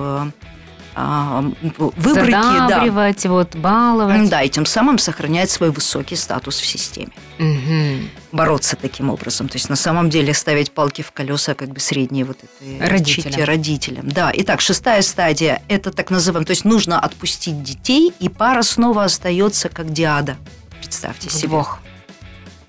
а, 1.00 1.44
выборки. 1.78 2.32
Да. 2.32 2.84
Вот, 3.30 3.56
баловать. 3.56 4.30
да, 4.30 4.42
и 4.42 4.50
тем 4.50 4.66
самым 4.66 4.98
сохраняет 4.98 5.52
свой 5.52 5.70
высокий 5.70 6.16
статус 6.16 6.58
в 6.60 6.66
системе 6.66 7.12
Мгм. 7.38 8.10
бороться 8.32 8.76
таким 8.76 9.12
образом. 9.12 9.48
То 9.48 9.58
есть 9.58 9.70
на 9.70 9.76
самом 9.76 10.10
деле 10.10 10.34
ставить 10.34 10.72
палки 10.72 11.04
в 11.04 11.12
колеса 11.12 11.54
как 11.54 11.70
бы 11.70 11.80
средние 11.80 12.26
вот 12.26 12.40
этой 12.44 12.80
Родителям. 12.90 13.46
родителям. 13.46 14.10
Да. 14.10 14.32
Итак, 14.34 14.60
шестая 14.60 15.04
стадия– 15.04 15.62
это 15.68 15.92
так 15.92 16.10
называемая, 16.10 16.48
то 16.48 16.52
есть 16.52 16.66
нужно 16.66 17.00
отпустить 17.00 17.62
детей, 17.62 18.12
и 18.20 18.28
пара 18.28 18.64
снова 18.64 19.04
остается 19.04 19.70
как 19.70 19.94
диада. 19.94 20.36
Представьте 20.82 21.30
себе. 21.30 21.48
Вдвох. 21.50 21.80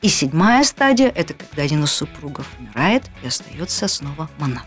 И 0.03 0.09
седьмая 0.09 0.65
стадия– 0.65 1.11
это 1.17 1.33
когда 1.35 1.63
один 1.63 1.83
из 1.85 1.93
супругов 1.93 2.47
умирает, 2.61 3.05
и 3.25 3.27
остается 3.27 3.89
снова 3.89 4.29
монада. 4.39 4.63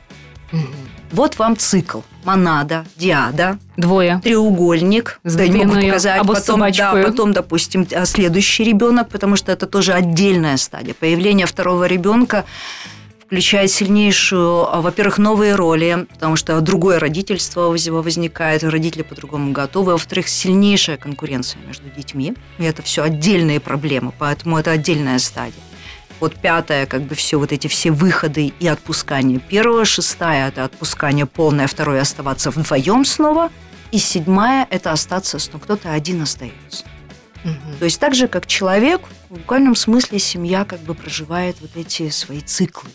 Вот 1.11 1.39
вам 1.39 1.57
цикл. 1.57 1.97
Монада, 2.25 2.85
диада, 2.97 3.57
Двоє. 3.77 4.19
треугольник. 4.23 5.19
Да, 5.23 5.47
не 5.47 5.65
могу 5.65 5.81
показать. 5.87 6.21
потом, 6.27 6.59
да, 6.59 6.91
потом, 7.03 7.33
допустим, 7.33 7.87
а, 7.95 8.05
следующий 8.05 8.63
ребенок, 8.63 9.09
потому 9.09 9.35
что 9.35 9.51
это 9.51 9.65
тоже 9.65 9.93
отдельная 9.93 10.57
стадия. 10.57 10.93
Появление 10.93 11.45
второго 11.45 11.87
ребенка 11.87 12.43
включает 13.25 13.71
сильнейшую, 13.71 14.67
а, 14.75 14.81
во-первых, 14.81 15.17
новые 15.17 15.55
роли, 15.55 16.05
потому 16.13 16.35
что 16.35 16.61
другое 16.61 16.99
родительство 16.99 17.67
воз- 17.69 17.87
возникает, 17.87 18.63
родители 18.63 19.03
по-другому 19.03 19.51
готовы. 19.51 19.91
Во-вторых, 19.93 20.27
сильнейшая 20.27 20.97
конкуренция 20.97 21.59
между 21.67 21.89
детьми. 21.97 22.33
И 22.59 22.63
это 22.63 22.81
все 22.81 23.01
отдельные 23.03 23.59
проблемы, 23.59 24.11
поэтому 24.19 24.57
это 24.59 24.71
отдельная 24.71 25.19
стадия. 25.19 25.63
Вот 26.20 26.34
пятая, 26.34 26.86
как 26.86 27.02
бы 27.02 27.14
все 27.14 27.38
вот 27.38 27.52
эти 27.52 27.66
все 27.66 27.90
выходы 27.90 28.52
и 28.58 28.66
отпускание 28.66 29.38
первого. 29.38 29.84
Шестая – 29.84 30.48
это 30.48 30.64
отпускание 30.64 31.26
полное, 31.26 31.66
второе – 31.66 32.02
оставаться 32.02 32.50
вдвоем 32.50 33.04
снова. 33.04 33.50
И 33.92 33.98
седьмая – 33.98 34.70
это 34.70 34.92
остаться, 34.92 35.38
ну, 35.52 35.58
кто-то 35.58 35.92
один 35.92 36.22
остается. 36.22 36.84
Мгм. 37.44 37.76
То 37.78 37.84
есть 37.84 38.00
так 38.00 38.14
же, 38.14 38.28
как 38.28 38.46
человек, 38.46 39.00
в 39.30 39.34
буквальном 39.34 39.76
смысле 39.76 40.18
семья 40.18 40.64
как 40.64 40.80
бы 40.80 40.94
проживает 40.94 41.56
вот 41.60 41.76
эти 41.76 42.10
свои 42.10 42.40
циклы. 42.40 42.90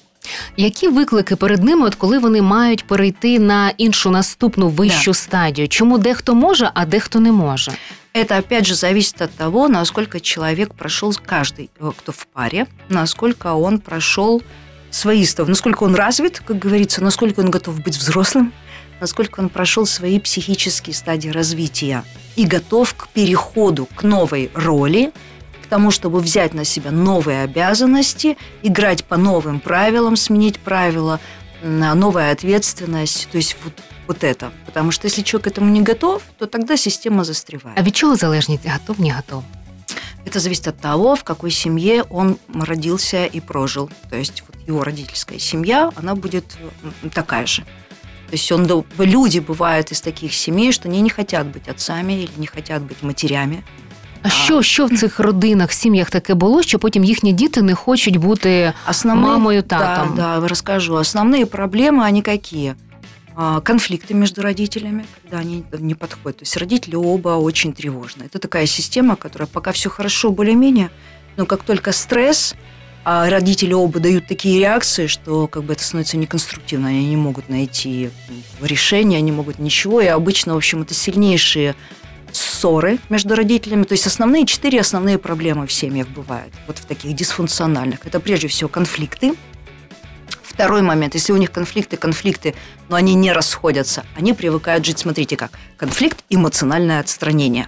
Які 0.57 0.87
виклики 0.87 1.35
перед 1.35 1.63
ними, 1.63 1.87
от 1.87 1.95
коли 1.95 2.19
вони 2.19 2.41
мають 2.41 2.87
перейти 2.87 3.39
на 3.39 3.69
іншу 3.77 4.11
наступну 4.11 4.67
вищу 4.67 5.13
стадію? 5.13 5.67
Чому 5.67 5.97
дехто 5.97 6.35
може, 6.35 6.71
а 6.73 6.85
дехто 6.85 7.19
не 7.19 7.31
може? 7.31 7.71
Это, 8.16 8.38
опять 8.38 8.66
же, 8.66 8.74
зависит 8.74 9.20
от 9.20 9.30
того, 9.34 9.68
насколько 9.68 10.20
человек 10.20 10.72
прошел, 10.74 11.12
каждый, 11.12 11.68
э, 11.78 11.92
кто 11.94 12.12
в 12.12 12.26
паре, 12.28 12.66
насколько 12.88 13.52
он 13.52 13.78
прошел 13.78 14.42
свои 14.90 15.26
став- 15.26 15.48
насколько 15.48 15.82
он 15.82 15.94
развит, 15.94 16.40
как 16.40 16.58
говорится, 16.58 17.04
насколько 17.04 17.40
он 17.40 17.50
готов 17.50 17.78
быть 17.82 17.94
взрослым, 17.98 18.54
насколько 19.02 19.40
он 19.40 19.50
прошел 19.50 19.84
свои 19.84 20.18
психические 20.18 20.94
стадии 20.94 21.28
развития 21.28 22.04
и 22.36 22.46
готов 22.46 22.94
к 22.94 23.08
переходу 23.08 23.86
к 23.94 24.02
новой 24.02 24.50
роли, 24.54 25.12
к 25.62 25.66
тому, 25.66 25.90
чтобы 25.90 26.20
взять 26.20 26.54
на 26.54 26.64
себя 26.64 26.92
новые 26.92 27.42
обязанности, 27.42 28.38
играть 28.62 29.04
по 29.04 29.18
новым 29.18 29.60
правилам, 29.60 30.16
сменить 30.16 30.58
правила, 30.58 31.20
новая 31.62 32.32
ответственность. 32.32 33.28
То 33.30 33.36
есть 33.36 33.58
вот 33.62 33.74
вот 34.07 34.23
это. 34.23 34.51
Потому 34.65 34.91
что 34.91 35.07
если 35.07 35.21
человек 35.21 35.45
к 35.45 35.51
этому 35.51 35.71
не 35.71 35.81
готов, 35.81 36.21
то 36.37 36.45
тогда 36.45 36.77
система 36.77 37.23
застревает. 37.23 37.79
А 37.79 37.81
від 37.81 37.95
чого 37.95 38.15
залежність 38.15 38.67
готов, 38.69 38.99
не 38.99 39.11
готов? 39.11 39.43
Это 40.25 40.39
зависит 40.39 40.67
от 40.67 40.79
того, 40.79 41.15
в 41.15 41.23
какой 41.23 41.51
семье 41.51 42.03
он 42.09 42.37
родился 42.53 43.25
и 43.25 43.39
прожил. 43.39 43.89
То 44.09 44.17
есть 44.17 44.43
вот 44.47 44.67
его 44.67 44.83
родительская 44.83 45.39
семья, 45.39 45.91
она 45.95 46.15
будет 46.15 46.57
такая 47.13 47.45
же. 47.47 47.63
То 48.31 48.35
есть 48.35 48.51
он, 48.51 48.85
люди 48.97 49.39
бывают 49.39 49.91
из 49.91 50.01
таких 50.01 50.33
семей, 50.33 50.71
что 50.71 50.87
они 50.87 51.01
не 51.01 51.09
хотят 51.09 51.47
быть 51.47 51.67
отцами 51.67 52.13
или 52.13 52.31
не 52.37 52.47
хотят 52.47 52.81
быть 52.81 53.03
матерями. 53.03 53.63
А 54.23 54.29
що 54.29 54.61
що 54.61 54.85
в 54.85 54.97
цих 54.97 55.19
родинах, 55.19 55.71
сім'ях 55.71 56.09
таке 56.09 56.33
було, 56.33 56.61
що 56.63 56.79
потім 56.79 57.03
їхні 57.03 57.33
діти 57.33 57.61
не 57.61 57.75
хочуть 57.75 58.17
бути 58.17 58.73
Основные, 58.89 59.15
мамою, 59.15 59.63
татом? 59.63 60.15
Да, 60.15 60.39
да, 60.39 60.47
расскажу. 60.47 60.93
Основные 60.93 61.45
проблемы, 61.45 62.07
они 62.07 62.21
какие? 62.21 62.75
Конфликты 63.64 64.14
между 64.14 64.40
родителями, 64.40 65.04
когда 65.22 65.38
они 65.38 65.64
не 65.78 65.94
подходят. 65.94 66.38
То 66.38 66.42
есть 66.44 66.56
родители 66.56 66.94
оба 66.94 67.30
очень 67.30 67.74
тревожны. 67.74 68.24
Это 68.24 68.38
такая 68.38 68.66
система, 68.66 69.14
которая 69.16 69.46
пока 69.46 69.72
все 69.72 69.90
хорошо, 69.90 70.30
более-менее, 70.30 70.90
но 71.36 71.44
как 71.44 71.62
только 71.62 71.92
стресс, 71.92 72.54
а 73.04 73.28
родители 73.28 73.72
оба 73.72 74.00
дают 74.00 74.26
такие 74.26 74.58
реакции, 74.58 75.06
что 75.06 75.46
как 75.46 75.64
бы 75.64 75.74
это 75.74 75.84
становится 75.84 76.16
неконструктивно, 76.16 76.88
они 76.88 77.06
не 77.06 77.16
могут 77.16 77.48
найти 77.48 78.10
решения, 78.60 79.18
они 79.18 79.32
могут 79.32 79.58
ничего, 79.58 80.00
и 80.00 80.06
обычно, 80.06 80.54
в 80.54 80.56
общем, 80.56 80.82
это 80.82 80.94
сильнейшие 80.94 81.76
ссоры 82.32 82.98
между 83.08 83.34
родителями. 83.34 83.84
То 83.84 83.92
есть 83.92 84.06
основные 84.06 84.44
четыре 84.46 84.80
основные 84.80 85.18
проблемы 85.18 85.66
в 85.66 85.72
семьях 85.72 86.08
бывают, 86.08 86.52
вот 86.66 86.78
в 86.78 86.86
таких 86.86 87.14
дисфункциональных. 87.14 88.06
Это 88.06 88.18
прежде 88.18 88.48
всего 88.48 88.68
конфликты, 88.68 89.34
Второй 90.55 90.81
момент, 90.81 91.15
если 91.15 91.33
у 91.33 91.37
них 91.37 91.51
конфликты, 91.51 91.97
конфликты, 91.97 92.53
но 92.89 92.95
они 92.95 93.15
не 93.15 93.33
расходятся, 93.33 94.03
они 94.17 94.33
привыкают 94.33 94.85
жить, 94.85 94.99
смотрите 94.99 95.35
как, 95.35 95.51
конфликт, 95.77 96.23
эмоциональное 96.29 96.99
отстранение. 96.99 97.67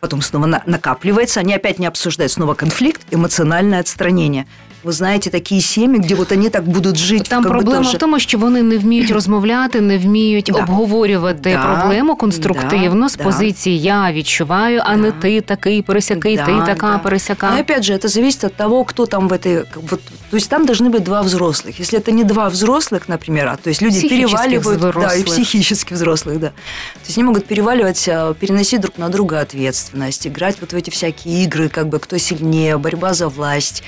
Потом 0.00 0.22
снова 0.22 0.46
на- 0.46 0.62
накапливается, 0.66 1.40
они 1.40 1.54
опять 1.54 1.78
не 1.78 1.86
обсуждают, 1.86 2.32
снова 2.32 2.54
конфликт, 2.54 3.02
эмоциональное 3.10 3.80
отстранение – 3.80 4.56
Ви 4.84 4.92
знаєте, 4.92 5.30
такі 5.30 5.60
сім'ї, 5.60 6.00
де 6.00 6.14
от 6.14 6.30
вони 6.30 6.48
так 6.48 6.68
будуть 6.68 6.96
жити. 6.96 7.24
Там 7.28 7.44
проблема 7.44 7.90
в 7.90 7.98
тому, 7.98 8.18
що 8.18 8.38
вони 8.38 8.62
не 8.62 8.78
вміють 8.78 9.10
розмовляти, 9.10 9.80
не 9.80 9.98
вміють 9.98 10.50
да. 10.52 10.58
обговорювати 10.58 11.52
да. 11.52 11.64
проблему 11.64 12.16
конструктивно 12.16 13.02
да. 13.02 13.08
з 13.08 13.16
позиції 13.16 13.80
я 13.80 14.12
відчуваю, 14.12 14.82
а 14.84 14.96
не 14.96 15.12
ти 15.12 15.40
такий 15.40 15.82
пересякий, 15.82 16.36
ти 16.36 16.52
така 16.66 16.98
пересяка. 16.98 17.50
Но 17.50 17.60
опять 17.60 17.84
же, 17.84 17.94
это 17.94 18.08
зависит 18.08 18.44
от 18.44 18.56
того, 18.56 18.84
кто 18.84 19.06
там 19.06 19.28
в 19.28 19.32
этой... 19.32 19.64
Вот, 19.90 20.00
то 20.33 20.37
есть 20.37 20.49
там 20.49 20.65
должны 20.65 20.89
быть 20.89 21.03
два 21.03 21.21
взрослых. 21.21 21.77
Если 21.77 21.99
это 21.99 22.11
не 22.11 22.23
два 22.23 22.49
взрослых, 22.49 23.07
например, 23.07 23.49
а 23.49 23.55
то 23.55 23.69
есть 23.69 23.83
люди 23.83 24.01
переваливают... 24.01 24.79
Взрослых. 24.79 25.07
Да, 25.07 25.15
и 25.15 25.23
психически 25.23 25.93
взрослых, 25.93 26.39
да. 26.39 26.47
То 26.47 27.05
есть 27.05 27.19
они 27.19 27.25
могут 27.25 27.45
переваливать, 27.45 28.09
а, 28.09 28.33
переносить 28.33 28.81
друг 28.81 28.97
на 28.97 29.09
друга 29.09 29.41
ответственность, 29.41 30.25
играть 30.25 30.57
вот 30.59 30.73
в 30.73 30.75
эти 30.75 30.89
всякие 30.89 31.43
игры, 31.43 31.69
как 31.69 31.87
бы 31.87 31.99
кто 31.99 32.17
сильнее, 32.17 32.79
борьба 32.79 33.13
за 33.13 33.29
власть, 33.29 33.83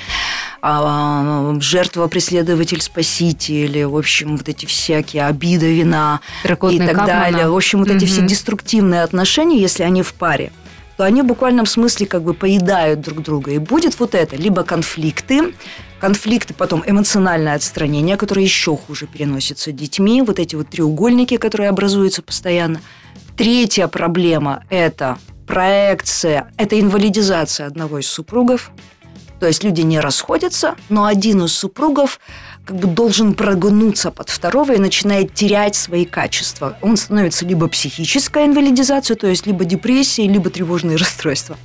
а, 0.61 1.55
жертва, 1.61 2.05
преследователь, 2.05 2.79
спаситель, 2.79 3.85
в 3.85 3.97
общем, 3.97 4.37
вот 4.37 4.47
эти 4.47 4.67
всякие 4.67 5.25
обида, 5.25 5.65
вина 5.65 6.19
Трикотная 6.43 6.75
и 6.75 6.87
так 6.87 6.95
капмана. 6.95 7.21
далее. 7.23 7.49
В 7.49 7.55
общем, 7.55 7.79
вот 7.79 7.89
угу. 7.89 7.97
эти 7.97 8.05
все 8.05 8.21
деструктивные 8.21 9.01
отношения, 9.01 9.59
если 9.59 9.81
они 9.81 10.03
в 10.03 10.13
паре, 10.13 10.51
то 10.97 11.03
они 11.05 11.23
в 11.23 11.25
буквальном 11.25 11.65
смысле 11.65 12.05
как 12.05 12.21
бы 12.21 12.35
поедают 12.35 13.01
друг 13.01 13.23
друга. 13.23 13.51
И 13.51 13.57
будет 13.57 13.99
вот 13.99 14.13
это, 14.13 14.35
либо 14.35 14.63
конфликты, 14.63 15.55
конфликты, 15.99 16.53
потом 16.53 16.83
эмоциональное 16.85 17.55
отстранение, 17.55 18.17
которое 18.17 18.43
еще 18.43 18.75
хуже 18.75 19.07
переносится 19.07 19.71
детьми, 19.71 20.21
вот 20.21 20.39
эти 20.39 20.55
вот 20.55 20.69
треугольники, 20.69 21.37
которые 21.37 21.69
образуются 21.69 22.21
постоянно. 22.21 22.81
Третья 23.37 23.87
проблема– 23.87 24.63
это 24.69 25.17
проекция, 25.47 26.51
это 26.57 26.79
инвалидизация 26.79 27.67
одного 27.67 27.99
из 27.99 28.07
супругов– 28.07 28.71
то 29.39 29.47
есть 29.47 29.63
люди 29.63 29.81
не 29.81 29.99
расходятся, 29.99 30.75
но 30.89 31.05
один 31.05 31.43
из 31.43 31.51
супругов 31.51 32.19
как 32.65 32.77
бы 32.77 32.87
должен 32.87 33.33
прогнуться 33.33 34.09
под 34.11 34.29
второго 34.29 34.71
и 34.73 34.79
начинает 34.79 35.33
терять 35.33 35.75
свои 35.75 36.05
качества. 36.05 36.77
Он 36.81 36.97
становится 36.97 37.45
либо 37.45 37.67
психическая 37.67 38.45
инвалидизация, 38.45 39.15
то 39.15 39.27
есть 39.27 39.45
либо 39.45 39.65
депрессия, 39.65 40.27
либо 40.27 40.49
тревожные 40.49 40.97
расстройства. 40.97 41.57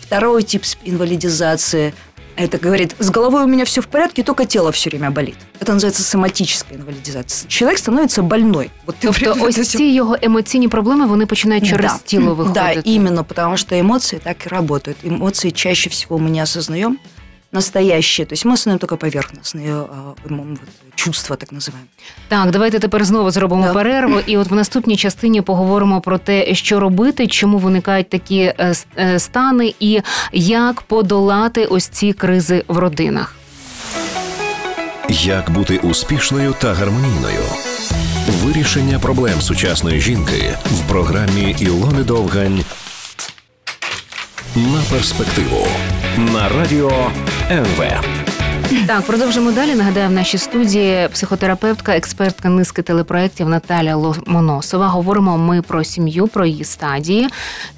Второй 0.00 0.42
тип 0.42 0.64
инвалидизации 0.84 1.94
это 2.39 2.57
говорит, 2.57 2.95
с 2.99 3.09
головой 3.09 3.43
у 3.43 3.47
меня 3.47 3.65
все 3.65 3.81
в 3.81 3.87
порядке, 3.87 4.23
только 4.23 4.45
тело 4.45 4.71
все 4.71 4.89
время 4.89 5.11
болит. 5.11 5.35
Это 5.59 5.73
называется 5.73 6.03
соматическая 6.03 6.77
інвалідизація. 6.77 7.49
Человек 7.49 7.79
становится 7.79 8.21
больной. 8.21 8.69
Вот 8.85 8.95
тобто 8.99 9.37
ось 9.41 9.69
ці 9.69 9.83
його 9.83 10.17
емоційні 10.21 10.67
проблеми, 10.67 11.05
вони 11.05 11.25
починають 11.25 11.67
через 11.67 11.91
да. 11.91 11.99
тіло 12.05 12.35
виходити. 12.35 12.81
Да, 12.85 12.91
именно, 12.91 13.23
потому 13.23 13.57
что 13.57 13.75
эмоции 13.75 14.19
так 14.23 14.45
и 14.45 14.49
работают. 14.49 14.97
Эмоции 15.03 15.49
чаще 15.51 15.89
всего 15.89 16.17
мы 16.17 16.29
не 16.29 16.41
осознаем, 16.41 16.97
настоящее. 17.54 18.26
То 18.26 18.34
есть 18.34 18.44
мы 18.44 18.52
осознаем 18.52 18.78
только 18.78 18.96
поверхностные 18.96 19.86
чувства, 20.94 21.36
так 21.36 21.52
називаємо. 21.52 21.88
Так, 22.28 22.50
давайте 22.50 22.78
тепер 22.78 23.04
знову 23.04 23.30
зробимо 23.30 23.62
да. 23.66 23.72
перерву. 23.72 24.20
І 24.26 24.36
от 24.36 24.50
в 24.50 24.54
наступній 24.54 24.96
частині 24.96 25.42
поговоримо 25.42 26.00
про 26.00 26.18
те, 26.18 26.54
що 26.54 26.80
робити, 26.80 27.26
чому 27.26 27.58
виникають 27.58 28.08
такі 28.08 28.40
е, 28.40 28.74
е, 28.98 29.18
стани, 29.18 29.74
і 29.80 30.00
як 30.32 30.82
подолати 30.82 31.64
ось 31.64 31.88
ці 31.88 32.12
кризи 32.12 32.64
в 32.68 32.78
родинах. 32.78 33.36
Як 35.08 35.50
бути 35.50 35.78
успішною 35.78 36.54
та 36.60 36.74
гармонійною? 36.74 37.42
Вирішення 38.28 38.98
проблем 38.98 39.40
сучасної 39.40 40.00
жінки 40.00 40.54
в 40.64 40.88
програмі 40.88 41.56
Ілони 41.58 42.02
Довгань 42.02 42.64
на 44.56 44.82
перспективу 44.90 45.66
на 46.16 46.48
радіо 46.48 47.10
НВ. 47.50 47.84
Так, 48.86 49.02
продовжимо 49.02 49.52
далі. 49.52 49.74
Нагадаю, 49.74 50.08
в 50.08 50.12
нашій 50.12 50.38
студії 50.38 51.08
психотерапевтка, 51.08 51.96
експертка 51.96 52.48
низки 52.48 52.82
телепроєктів 52.82 53.48
Наталя 53.48 53.96
Ломоносова. 53.96 54.86
Говоримо 54.88 55.38
ми 55.38 55.62
про 55.62 55.84
сім'ю, 55.84 56.26
про 56.26 56.46
її 56.46 56.64
стадії, 56.64 57.28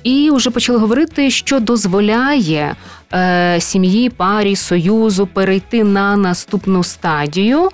і 0.02 0.30
вже 0.30 0.50
почали 0.50 0.78
говорити, 0.78 1.30
що 1.30 1.60
дозволяє 1.60 2.76
е, 3.12 3.56
сім'ї, 3.60 4.10
парі, 4.10 4.56
союзу 4.56 5.26
перейти 5.26 5.84
на 5.84 6.16
наступну 6.16 6.84
стадію. 6.84 7.68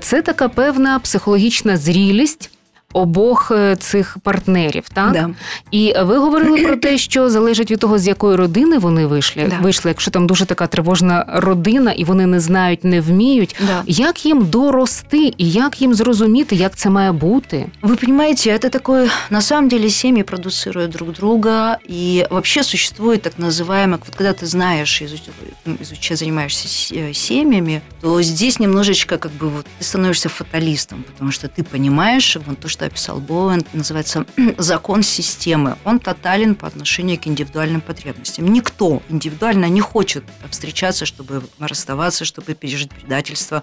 Це 0.00 0.22
така 0.22 0.48
певна 0.48 0.98
психологічна 0.98 1.76
зрілість 1.76 2.50
обох 2.93 3.51
е, 3.51 3.75
цих 3.75 4.17
партнерів. 4.23 4.83
Так 4.93 5.11
да. 5.11 5.29
і 5.71 5.93
ви 6.01 6.17
говорили 6.17 6.61
про 6.61 6.75
те, 6.75 6.97
що 6.97 7.29
залежить 7.29 7.71
від 7.71 7.79
того, 7.79 7.97
з 7.97 8.07
якої 8.07 8.35
родини 8.35 8.77
вони 8.77 9.05
вийшли. 9.05 9.47
Да. 9.49 9.57
Вийшли, 9.61 9.91
якщо 9.91 10.11
там 10.11 10.27
дуже 10.27 10.45
така 10.45 10.67
тривожна 10.67 11.25
родина, 11.27 11.91
і 11.91 12.03
вони 12.03 12.25
не 12.25 12.39
знають, 12.39 12.83
не 12.83 13.01
вміють. 13.01 13.55
Да. 13.67 13.83
Як 13.85 14.25
їм 14.25 14.45
дорости 14.45 15.33
і 15.37 15.51
як 15.51 15.81
їм 15.81 15.93
зрозуміти, 15.93 16.55
як 16.55 16.75
це 16.75 16.89
має 16.89 17.11
бути? 17.11 17.65
Ви 17.81 17.95
розумієте, 18.01 18.57
це 18.57 18.69
такое, 18.69 19.09
на 19.29 19.41
самом 19.41 19.69
деле 19.69 19.89
семьи 19.89 20.23
продуцируют 20.23 20.91
друг 20.91 21.11
друга, 21.11 21.77
и 21.89 22.27
вообще 22.29 22.63
существует 22.63 23.21
так 23.21 23.33
называемое, 23.39 23.97
вот 23.97 24.15
когда 24.17 24.33
ты 24.33 24.45
знаешь, 24.45 25.01
изучая, 25.01 26.17
занимаешься 26.17 26.67
семьями, 27.13 27.81
то 28.01 28.21
здесь 28.21 28.59
немножечко 28.59 29.17
как 29.17 29.31
бы 29.31 29.49
вот 29.49 29.65
ты 29.79 29.83
становишься 29.83 30.29
фаталистом, 30.29 31.03
потому 31.03 31.31
что 31.31 31.47
ты 31.47 31.63
понимаешь 31.63 32.37
вот 32.47 32.59
то, 32.59 32.67
что 32.76 32.84
описал 32.84 33.20
Боуэн, 33.20 33.64
называется 33.72 34.26
«закон 34.58 35.02
системы». 35.02 35.78
Он 35.84 35.98
тотален 35.98 36.54
по 36.54 36.66
отношению 36.66 37.18
к 37.18 37.26
индивидуальным 37.26 37.80
потребностям. 37.80 38.46
Никто 38.48 39.02
индивидуально 39.08 39.64
не 39.66 39.80
хочет 39.80 40.24
встречаться, 40.50 41.06
чтобы 41.06 41.42
расставаться, 41.58 42.26
чтобы 42.26 42.52
пережить 42.52 42.90
предательство, 42.90 43.62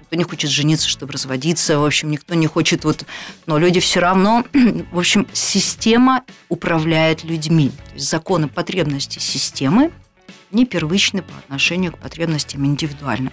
никто 0.00 0.16
не 0.16 0.24
хочет 0.24 0.50
жениться, 0.50 0.88
чтобы 0.88 1.12
разводиться, 1.12 1.78
в 1.78 1.84
общем, 1.84 2.10
никто 2.10 2.34
не 2.34 2.46
хочет 2.46 2.84
вот... 2.84 3.04
Но 3.44 3.58
люди 3.58 3.80
все 3.80 4.00
равно... 4.00 4.44
В 4.92 4.98
общем, 4.98 5.26
система 5.34 6.22
управляет 6.48 7.22
людьми. 7.22 7.68
То 7.68 7.94
есть 7.94 8.08
законы 8.08 8.48
потребностей 8.48 9.20
системы 9.20 9.92
не 10.52 10.64
первичны 10.64 11.20
по 11.20 11.36
отношению 11.36 11.92
к 11.92 11.98
потребностям 11.98 12.64
индивидуальным. 12.64 13.32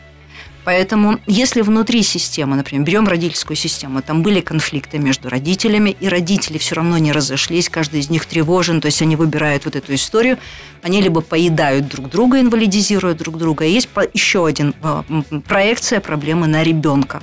Поэтому, 0.63 1.19
если 1.25 1.61
внутри 1.61 2.03
системы, 2.03 2.55
например, 2.55 2.85
берем 2.85 3.07
родительскую 3.07 3.57
систему, 3.57 4.01
там 4.01 4.21
были 4.21 4.41
конфликты 4.41 4.99
между 4.99 5.29
родителями, 5.29 5.95
и 5.99 6.07
родители 6.07 6.57
все 6.57 6.75
равно 6.75 6.97
не 6.99 7.11
разошлись, 7.11 7.67
каждый 7.67 8.01
из 8.01 8.09
них 8.09 8.25
тревожен, 8.25 8.79
то 8.79 8.85
есть 8.85 9.01
они 9.01 9.15
выбирают 9.15 9.65
вот 9.65 9.75
эту 9.75 9.95
историю, 9.95 10.37
они 10.83 11.01
либо 11.01 11.21
поедают 11.21 11.87
друг 11.87 12.09
друга, 12.09 12.39
инвалидизируют 12.39 13.17
друг 13.17 13.37
друга. 13.37 13.65
Есть 13.65 13.89
еще 14.13 14.45
один 14.45 14.75
а, 14.83 15.03
проекция 15.47 15.99
проблемы 15.99 16.47
на 16.47 16.63
ребенка. 16.63 17.21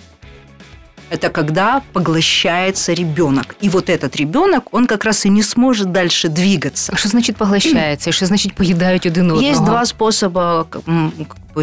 Это 1.11 1.31
когда 1.31 1.83
поглощается 1.93 2.93
ребенок. 2.93 3.57
И 3.61 3.69
вот 3.69 3.89
этот 3.89 4.17
ребенок, 4.17 4.75
он 4.75 4.87
как 4.87 5.05
раз 5.05 5.27
и 5.27 5.31
не 5.31 5.43
сможет 5.43 5.93
дальше 5.93 6.29
двигаться. 6.29 6.93
А 6.95 6.97
що 6.97 7.09
значить 7.09 7.37
поглощається? 7.37 8.13
Що 8.13 8.27
значить 8.27 8.53
поїдають 8.53 9.07
один 9.07 9.31
одного? 9.31 9.51
Есть 9.51 9.65
два 9.65 9.87
способа 9.87 10.67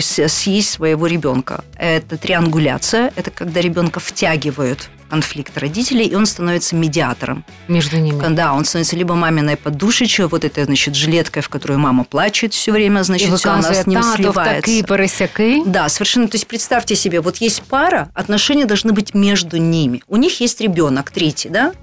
съесть 0.01 0.69
своего 0.69 1.07
ребенка. 1.07 1.63
Это 1.77 2.17
триангуляция, 2.17 3.11
это 3.15 3.29
когда 3.29 3.61
ребенка 3.61 3.99
втягивают 3.99 4.89
конфликт 5.09 5.57
родителей, 5.57 6.05
и 6.05 6.15
он 6.15 6.25
становится 6.25 6.75
медиатором. 6.75 7.45
Между 7.67 7.97
ними. 7.97 8.21
Да, 8.35 8.53
он 8.53 8.65
становится 8.65 8.95
либо 8.95 9.15
маминой 9.15 9.57
подушечкой, 9.57 10.27
вот 10.27 10.43
этой, 10.43 10.65
значит, 10.65 10.95
жилеткой, 10.95 11.41
в 11.41 11.49
которую 11.49 11.79
мама 11.79 12.03
плачет 12.03 12.53
все 12.53 12.71
время, 12.71 13.03
значит, 13.03 13.33
все 13.33 13.49
она 13.49 13.73
с 13.73 13.87
ним 13.87 14.01
сливается. 14.03 14.61
такий 14.61 14.83
пересякий. 14.83 15.63
Да, 15.65 15.89
совершенно. 15.89 16.27
То 16.27 16.35
есть 16.35 16.47
представьте 16.47 16.95
себе, 16.95 17.21
вот 17.21 17.37
есть 17.37 17.61
пара, 17.63 18.09
отношения 18.13 18.65
должны 18.65 18.93
быть 18.93 19.13
между 19.13 19.57
ними. 19.57 20.03
У 20.07 20.17
них 20.17 20.39
есть 20.41 20.61
ребенок, 20.61 21.11
третий, 21.11 21.49
да? 21.49 21.73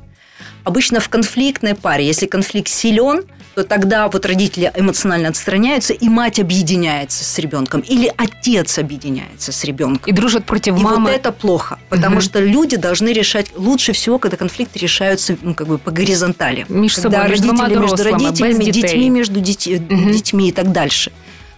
Обычно 0.65 1.01
в 1.01 1.09
конфликтной 1.09 1.75
паре, 1.75 2.07
если 2.07 2.27
конфликт 2.27 2.69
силен, 2.69 3.25
то 3.56 3.64
тогда 3.64 4.08
вот 4.08 4.26
родители 4.26 4.72
эмоционально 4.76 5.30
отстраняются, 5.30 5.94
и 5.94 6.10
мать 6.10 6.40
объединяется 6.40 7.24
с 7.24 7.40
ребенком, 7.40 7.82
или 7.82 8.14
отец 8.18 8.78
объединяется 8.78 9.52
с 9.52 9.64
ребенком. 9.64 10.10
И 10.10 10.12
дружат 10.14 10.46
против 10.46 10.78
И 10.80 10.84
мамы. 10.84 11.10
вот 11.10 11.20
это 11.20 11.32
плохо, 11.32 11.80
потому 11.90 12.16
Мгм. 12.18 12.22
что 12.22 12.40
люди 12.40 12.78
должны 12.78 13.14
решать 13.14 13.48
лучше 13.56 13.92
всего, 13.94 14.20
когда 14.20 14.38
конфликты 14.38 14.80
решаются 14.80 15.36
ну, 15.42 15.54
как 15.56 15.68
бы 15.68 15.78
по 15.80 15.90
горизонтали. 15.92 16.66
Між 16.70 16.96
когда 16.96 17.10
собою, 17.10 17.30
між 17.32 17.40
двома 17.40 17.64
родители 17.64 17.82
между 17.82 17.96
дорослими, 17.98 18.24
родителями, 18.28 18.54
без 18.58 18.66
дітей. 18.66 18.82
детьми 18.82 19.10
между 19.12 19.40
детьми, 19.40 19.82
Мгм. 19.90 20.12
детьми 20.12 20.48
и 20.48 20.52
так 20.52 20.68
дальше. 20.68 21.12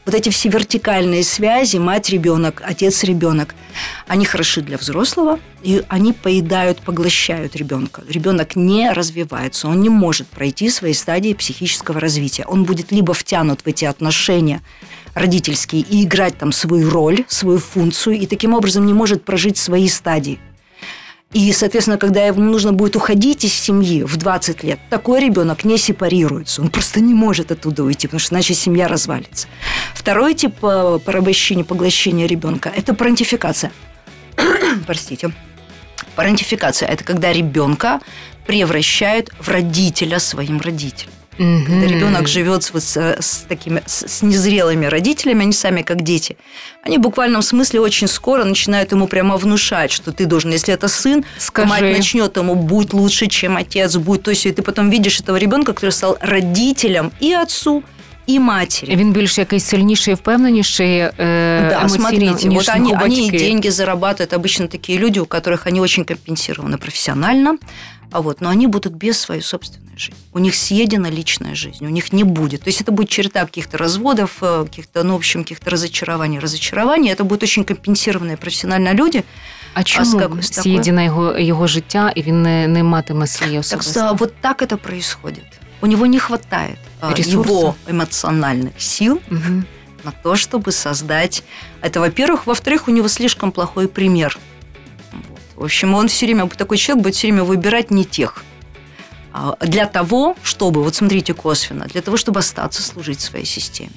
Вот 0.05 0.15
эти 0.15 0.29
все 0.29 0.51
вертикальные 0.51 1.25
связи, 1.25 1.79
мать, 1.79 2.11
ребенок, 2.11 2.63
отец, 2.63 3.05
ребенок, 3.05 3.55
они 4.07 4.27
хороши 4.27 4.61
для 4.61 4.77
взрослого, 4.77 5.41
и 5.63 5.83
они 5.89 6.13
поедают, 6.13 6.81
поглощают 6.81 7.57
ребенка. 7.57 8.03
Ребенок 8.07 8.55
не 8.55 8.91
развивается, 8.93 9.67
он 9.67 9.81
не 9.81 9.89
может 9.89 10.27
пройти 10.27 10.69
свои 10.69 10.93
стадии 10.93 11.33
психического 11.33 12.01
развития. 12.01 12.45
Он 12.45 12.65
будет 12.65 12.93
либо 12.93 13.15
втянут 13.15 13.63
в 13.63 13.67
эти 13.67 13.87
отношения 13.87 14.61
родительские 15.15 15.81
и 15.81 16.05
играть 16.05 16.37
там 16.37 16.53
свою 16.53 16.91
роль, 16.91 17.25
свою 17.29 17.59
функцию, 17.59 18.17
и 18.17 18.27
таким 18.27 18.53
образом 18.53 18.85
не 18.85 18.93
может 18.93 19.25
прожить 19.25 19.57
свои 19.57 19.89
стадии. 19.89 20.39
И, 21.35 21.53
соответственно, 21.53 21.99
когда 21.99 22.25
ему 22.25 22.43
нужно 22.43 22.73
будет 22.73 22.95
уходить 22.95 23.45
из 23.45 23.53
семьи 23.53 24.05
в 24.05 24.17
20 24.17 24.63
лет, 24.63 24.79
такой 24.89 25.21
ребенок 25.21 25.65
не 25.65 25.79
сепарируется. 25.79 26.63
Он 26.63 26.69
просто 26.69 27.01
не 27.01 27.13
может 27.13 27.51
оттуда 27.51 27.83
уйти, 27.83 28.07
потому 28.07 28.21
что 28.21 28.37
иначе 28.37 28.55
семья 28.55 28.87
развалится. 28.87 29.49
Второй 29.95 30.35
тип 30.35 30.57
э, 30.63 30.99
порабощения, 31.05 31.65
поглощения 31.65 32.27
ребенка– 32.27 32.71
это 32.77 32.95
парентификация. 32.95 33.73
Простите. 34.87 35.33
Парентификация– 36.17 36.89
это 36.91 37.05
когда 37.05 37.33
ребенка 37.33 38.01
превращают 38.47 39.31
в 39.39 39.49
родителя 39.49 40.19
своим 40.19 40.61
родителям. 40.61 41.13
Мгм. 41.39 41.65
Когда 41.65 41.87
ребенок 41.87 42.29
живет 42.29 42.63
с, 42.63 42.71
с, 42.79 42.97
с 42.97 43.45
такими 43.49 43.83
с, 43.87 44.07
с 44.07 44.23
незрелыми 44.23 44.87
родителями, 44.87 45.43
они 45.43 45.53
сами 45.53 45.83
как 45.83 46.03
дети, 46.03 46.37
они 46.83 46.99
в 46.99 47.01
буквальном 47.01 47.43
смысле 47.43 47.81
очень 47.81 48.07
скоро 48.07 48.45
начинают 48.45 48.93
ему 48.93 49.09
прямо 49.09 49.37
внушать, 49.37 49.91
что 49.91 50.13
ты 50.13 50.27
должен, 50.27 50.53
если 50.53 50.73
это 50.73 50.87
сын, 50.87 51.25
Скажи. 51.39 51.69
мать 51.69 51.83
начнет 51.83 52.37
ему 52.37 52.55
будь 52.55 52.93
лучше, 52.93 53.27
чем 53.27 53.57
отец, 53.57 53.97
будь. 53.97 54.23
То 54.23 54.31
есть 54.31 54.47
и 54.47 54.53
ты 54.53 54.63
потом 54.63 54.91
видишь 54.91 55.19
этого 55.21 55.37
ребенка, 55.37 55.73
который 55.73 55.91
стал 55.91 56.17
родителем 56.21 57.11
и 57.21 57.33
отцу, 57.33 57.83
и 58.30 58.40
матери. 58.40 58.96
Він 58.96 59.12
більш 59.14 59.38
якийсь 59.38 59.66
сильніший 59.66 60.12
і 60.12 60.16
впевненіший 60.16 60.98
е, 61.00 61.12
Да, 61.18 61.80
емоційно, 61.80 61.90
смотрите, 61.90 62.48
ніж 62.48 62.68
вот 62.68 62.76
они, 62.76 62.90
його 62.90 63.04
они 63.06 63.18
и 63.20 63.22
батьки. 63.32 63.38
деньги 63.38 63.70
зарабатывают. 63.70 64.34
Обычно 64.34 64.68
такие 64.68 65.00
люди, 65.00 65.20
у 65.20 65.26
которых 65.26 65.68
они 65.68 65.82
очень 65.82 66.04
компенсированы 66.06 66.78
профессионально, 66.78 67.58
а 68.12 68.20
вот, 68.22 68.42
но 68.42 68.50
они 68.50 68.68
будут 68.68 68.94
без 68.94 69.20
своей 69.20 69.42
собственной 69.42 69.98
жизни. 69.98 70.16
У 70.34 70.40
них 70.40 70.56
съедена 70.56 71.10
личная 71.12 71.56
жизнь, 71.56 71.86
у 71.86 71.90
них 71.90 72.14
не 72.14 72.24
будет. 72.24 72.62
То 72.62 72.70
есть 72.70 72.82
это 72.82 72.92
будет 72.92 73.10
черта 73.10 73.40
каких-то 73.46 73.78
разводов, 73.78 74.32
э, 74.42 74.64
каких-то, 74.64 75.04
ну, 75.04 75.14
в 75.14 75.16
общем, 75.18 75.44
каких-то 75.44 75.72
разочарований, 75.72 76.40
разочарований. 76.40 77.12
Это 77.12 77.24
будут 77.24 77.44
очень 77.44 77.64
компенсированные 77.64 78.38
профессионально 78.38 78.94
люди. 78.94 79.24
А 79.74 79.84
чому 79.84 80.06
з 80.06 80.14
якось 80.22 80.50
такою? 80.50 80.74
з'їдена 80.76 81.04
його, 81.04 81.38
його 81.40 81.68
життя, 81.68 82.12
і 82.16 82.22
він 82.22 82.42
не, 82.44 82.68
не 82.68 82.84
матиме 82.84 83.28
своєї 83.28 83.58
Так 83.58 83.66
особисті? 83.66 83.92
что 84.00 84.14
вот 84.14 84.34
так 84.42 84.62
это 84.62 84.78
происходит. 84.78 85.46
У 85.82 85.88
него 85.88 86.06
не 86.08 86.20
хватает 86.20 86.78
а, 86.93 86.93
Ресурсов. 87.13 87.47
его 87.47 87.77
эмоциональных 87.87 88.81
сил 88.81 89.21
Мгм. 89.29 89.67
на 90.05 90.13
то, 90.13 90.37
чтобы 90.37 90.73
создать 90.73 91.43
это, 91.83 92.01
во-первых. 92.01 92.47
Во-вторых, 92.47 92.89
у 92.89 92.91
него 92.91 93.09
слишком 93.09 93.53
плохой 93.53 93.89
пример. 93.89 94.39
Вот. 95.13 95.41
В 95.57 95.65
общем, 95.65 95.95
он 95.95 96.09
все 96.09 96.27
время, 96.27 96.49
такой 96.49 96.77
человек 96.79 97.03
будет 97.05 97.15
все 97.15 97.29
время 97.29 97.45
выбирать 97.45 97.91
не 97.91 98.05
тех. 98.05 98.45
А, 99.33 99.57
Для 99.61 99.87
того, 99.87 100.37
чтобы, 100.43 100.83
вот 100.85 100.95
смотрите 100.95 101.35
косвенно, 101.35 101.87
для 101.87 102.03
того, 102.03 102.17
чтобы 102.17 102.41
остаться 102.41 102.83
служить 102.83 103.21
своей 103.21 103.45
системе. 103.47 103.91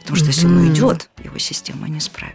Потому 0.00 0.16
что 0.16 0.26
если 0.26 0.46
он 0.46 0.56
уйдет, 0.58 1.10
его 1.22 1.38
система 1.38 1.88
не 1.88 2.00
справит. 2.00 2.34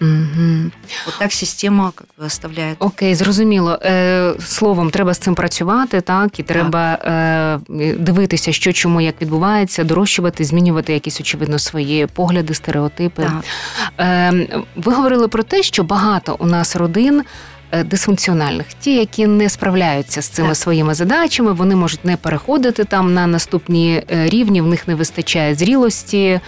Вот 0.00 1.14
так 1.18 1.32
система 1.32 1.92
как 1.94 2.06
бы 2.18 2.26
оставляет. 2.26 2.76
Окей, 2.80 3.14
зрозуміло. 3.14 3.78
Е, 3.82 4.32
словом, 4.40 4.90
треба 4.90 5.14
з 5.14 5.18
цим 5.18 5.34
працювати, 5.34 6.00
так 6.00 6.38
і 6.40 6.42
треба 6.42 6.92
е, 6.92 7.58
дивитися, 7.98 8.52
що 8.52 8.72
чому 8.72 9.00
як 9.00 9.22
відбувається, 9.22 9.84
дорощувати, 9.84 10.44
змінювати 10.44 10.92
якісь 10.92 11.20
очевидно 11.20 11.58
свої 11.58 12.06
погляди, 12.06 12.54
стереотипи. 12.54 13.22
Так. 13.22 13.44
Е, 14.00 14.62
ви 14.76 14.92
говорили 14.92 15.28
про 15.28 15.42
те, 15.42 15.62
що 15.62 15.82
багато 15.84 16.36
у 16.38 16.46
нас 16.46 16.76
родин. 16.76 17.22
е, 17.72 17.84
Дисфункціональних, 17.84 18.66
ті, 18.80 18.96
які 18.96 19.26
не 19.26 19.48
справляються 19.48 20.22
з 20.22 20.28
цими 20.28 20.48
Так. 20.48 20.56
своїми 20.56 20.94
задачами, 20.94 21.52
вони 21.52 21.76
можуть 21.76 22.04
не 22.04 22.16
переходити 22.16 22.84
там 22.84 23.14
на 23.14 23.26
наступні 23.26 24.02
е, 24.10 24.28
рівні, 24.28 24.60
в 24.60 24.66
них 24.66 24.88
не 24.88 24.94
вистачає 24.94 25.54
зрілості 25.54 26.40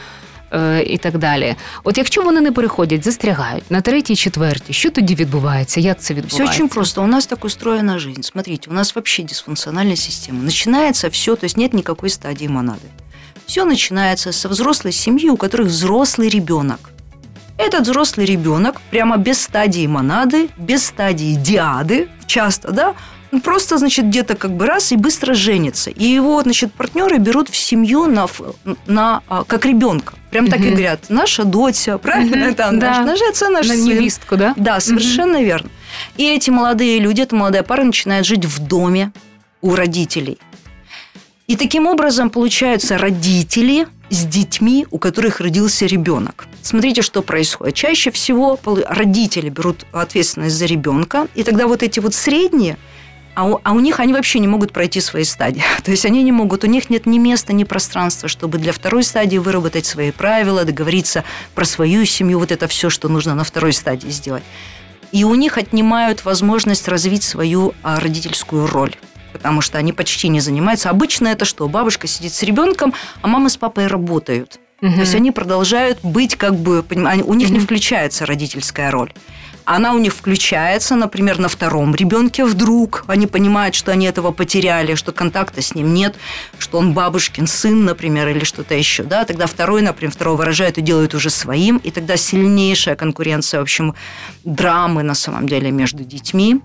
і 0.85 0.97
так 0.97 1.17
далі. 1.17 1.55
От 1.83 1.97
якщо 1.97 2.21
вони 2.21 2.41
не 2.41 2.51
переходять, 2.51 3.03
застрягають 3.03 3.71
на 3.71 3.81
третій, 3.81 4.15
четвертій, 4.15 4.73
що 4.73 4.89
тоді 4.89 5.15
відбувається? 5.15 5.79
Як 5.79 5.99
це 5.99 6.03
Все 6.03 6.13
відбувається? 6.13 6.55
очень 6.55 6.67
просто. 6.67 7.03
У 7.03 7.07
нас 7.07 7.25
так 7.25 7.45
устроена 7.45 7.99
жизнь. 7.99 8.21
Смотрите, 8.21 8.69
у 8.69 8.73
нас 8.73 8.95
вообще 8.95 9.23
дисфункциональная 9.23 9.95
система. 9.95 10.43
Начинается 10.43 11.07
все, 11.09 11.35
то 11.35 11.45
есть 11.45 11.57
нет 11.57 11.73
никакой 11.73 12.09
стадии 12.09 12.47
монады. 12.47 12.87
Все 13.47 13.65
начинается 13.65 14.31
со 14.31 14.49
взрослой 14.49 14.91
семьи, 14.93 15.29
у 15.29 15.37
которых 15.37 15.67
взрослый 15.67 16.29
ребенок. 16.29 16.79
Этот 17.57 17.81
взрослый 17.87 18.25
ребенок 18.25 18.81
прямо 18.91 19.17
без 19.17 19.41
стадии 19.41 19.87
монады, 19.87 20.49
без 20.57 20.85
стадии 20.85 21.35
диады, 21.35 22.07
часто, 22.25 22.71
да, 22.71 22.93
он 23.33 23.41
просто, 23.41 23.77
значит, 23.77 24.05
где-то 24.05 24.35
как 24.35 24.51
бы 24.51 24.65
раз 24.65 24.91
и 24.91 24.95
быстро 24.97 25.33
женится. 25.33 25.89
И 25.89 26.03
его, 26.15 26.41
значит, 26.43 26.73
партнеры 26.73 27.17
берут 27.17 27.49
в 27.49 27.55
семью 27.55 28.05
на, 28.07 28.23
ф- 28.25 28.41
на, 28.87 29.21
а, 29.27 29.43
как 29.43 29.65
ребенка. 29.65 30.13
Прям 30.30 30.46
так 30.48 30.60
и 30.60 30.70
говорят, 30.70 31.06
наша 31.08 31.44
дочь, 31.44 31.86
правильно? 32.02 32.44
Это 32.44 32.70
да. 32.72 33.02
наш, 33.02 33.20
отец, 33.20 33.40
наш 33.40 33.66
на 33.66 33.74
сын. 33.74 33.84
невістку, 33.84 34.36
да? 34.36 34.54
Да, 34.56 34.80
совершенно 34.80 35.42
верно. 35.42 35.70
И 36.16 36.24
эти 36.24 36.50
молодые 36.50 36.98
люди, 36.98 37.22
эта 37.22 37.34
молодая 37.34 37.62
пара 37.62 37.82
начинает 37.82 38.26
жить 38.26 38.44
в 38.44 38.66
доме 38.66 39.12
у 39.62 39.74
родителей. 39.74 40.38
И 41.46 41.56
таким 41.56 41.86
образом 41.86 42.28
получаются 42.28 42.98
родители 42.98 43.86
с 44.10 44.24
детьми, 44.24 44.86
у 44.90 44.98
которых 44.98 45.40
родился 45.40 45.86
ребенок. 45.86 46.46
Смотрите, 46.62 47.00
что 47.00 47.22
происходит. 47.22 47.74
Чаще 47.74 48.10
всего 48.10 48.58
родители 48.86 49.48
берут 49.48 49.86
ответственность 49.92 50.56
за 50.56 50.66
ребенка, 50.66 51.26
и 51.34 51.42
тогда 51.42 51.66
вот 51.66 51.82
эти 51.82 52.00
вот 52.00 52.14
средние, 52.14 52.76
а 53.38 53.44
у, 53.44 53.60
а 53.62 53.72
у 53.72 53.78
них 53.78 54.00
они 54.00 54.12
вообще 54.12 54.40
не 54.40 54.48
могут 54.48 54.72
пройти 54.72 55.00
свои 55.00 55.22
стадии. 55.22 55.62
То 55.84 55.92
есть 55.92 56.04
они 56.04 56.24
не 56.24 56.32
могут, 56.32 56.64
у 56.64 56.66
них 56.66 56.90
нет 56.90 57.06
ни 57.06 57.18
места, 57.18 57.52
ни 57.52 57.62
пространства, 57.62 58.28
чтобы 58.28 58.58
для 58.58 58.72
второй 58.72 59.04
стадии 59.04 59.36
выработать 59.36 59.86
свои 59.86 60.10
правила, 60.10 60.64
договориться 60.64 61.22
про 61.54 61.64
свою 61.64 62.04
семью, 62.04 62.40
вот 62.40 62.50
это 62.50 62.66
все, 62.66 62.90
что 62.90 63.08
нужно 63.08 63.36
на 63.36 63.44
второй 63.44 63.72
стадии 63.72 64.08
сделать. 64.08 64.42
И 65.12 65.22
у 65.22 65.36
них 65.36 65.56
отнимают 65.56 66.24
возможность 66.24 66.88
развить 66.88 67.22
свою 67.22 67.74
а, 67.84 68.00
родительскую 68.00 68.66
роль. 68.66 68.96
Потому 69.32 69.60
что 69.60 69.78
они 69.78 69.92
почти 69.92 70.28
не 70.28 70.40
занимаются. 70.40 70.90
Обычно 70.90 71.28
это 71.28 71.44
что? 71.44 71.68
Бабушка 71.68 72.08
сидит 72.08 72.32
с 72.32 72.42
ребенком, 72.42 72.92
а 73.22 73.28
мама 73.28 73.50
с 73.50 73.56
папой 73.56 73.86
работают. 73.86 74.58
Мгм. 74.80 74.94
То 74.94 75.00
есть 75.00 75.14
они 75.14 75.30
продолжают 75.30 76.00
быть 76.02 76.34
как 76.34 76.56
бы, 76.56 76.82
понимаете, 76.82 77.22
у 77.22 77.34
них 77.34 77.50
не 77.50 77.58
Мгм. 77.58 77.66
включается 77.66 78.26
родительская 78.26 78.90
роль. 78.90 79.12
Она 79.70 79.92
у 79.92 79.98
них 79.98 80.14
включается, 80.14 80.96
например, 80.96 81.38
на 81.38 81.50
втором 81.50 81.94
ребенке 81.94 82.42
вдруг. 82.46 83.04
Они 83.06 83.26
понимают, 83.26 83.74
что 83.74 83.92
они 83.92 84.06
этого 84.06 84.32
потеряли, 84.32 84.94
что 84.94 85.12
контакта 85.12 85.60
с 85.60 85.74
ним 85.74 85.92
нет, 85.92 86.16
что 86.58 86.78
он 86.78 86.94
бабушкин 86.94 87.46
сын, 87.46 87.84
например, 87.84 88.28
или 88.28 88.44
что-то 88.44 88.74
еще. 88.74 89.02
Да? 89.02 89.26
Тогда 89.26 89.46
второй, 89.46 89.82
например, 89.82 90.10
второго 90.10 90.38
выражают 90.38 90.78
и 90.78 90.80
делают 90.80 91.14
уже 91.14 91.28
своим. 91.28 91.76
И 91.84 91.90
тогда 91.90 92.16
сильнейшая 92.16 92.96
конкуренция, 92.96 93.60
в 93.60 93.64
общем, 93.64 93.94
драмы 94.42 95.02
на 95.02 95.14
самом 95.14 95.46
деле 95.46 95.70
между 95.70 96.02
детьми. 96.02 96.62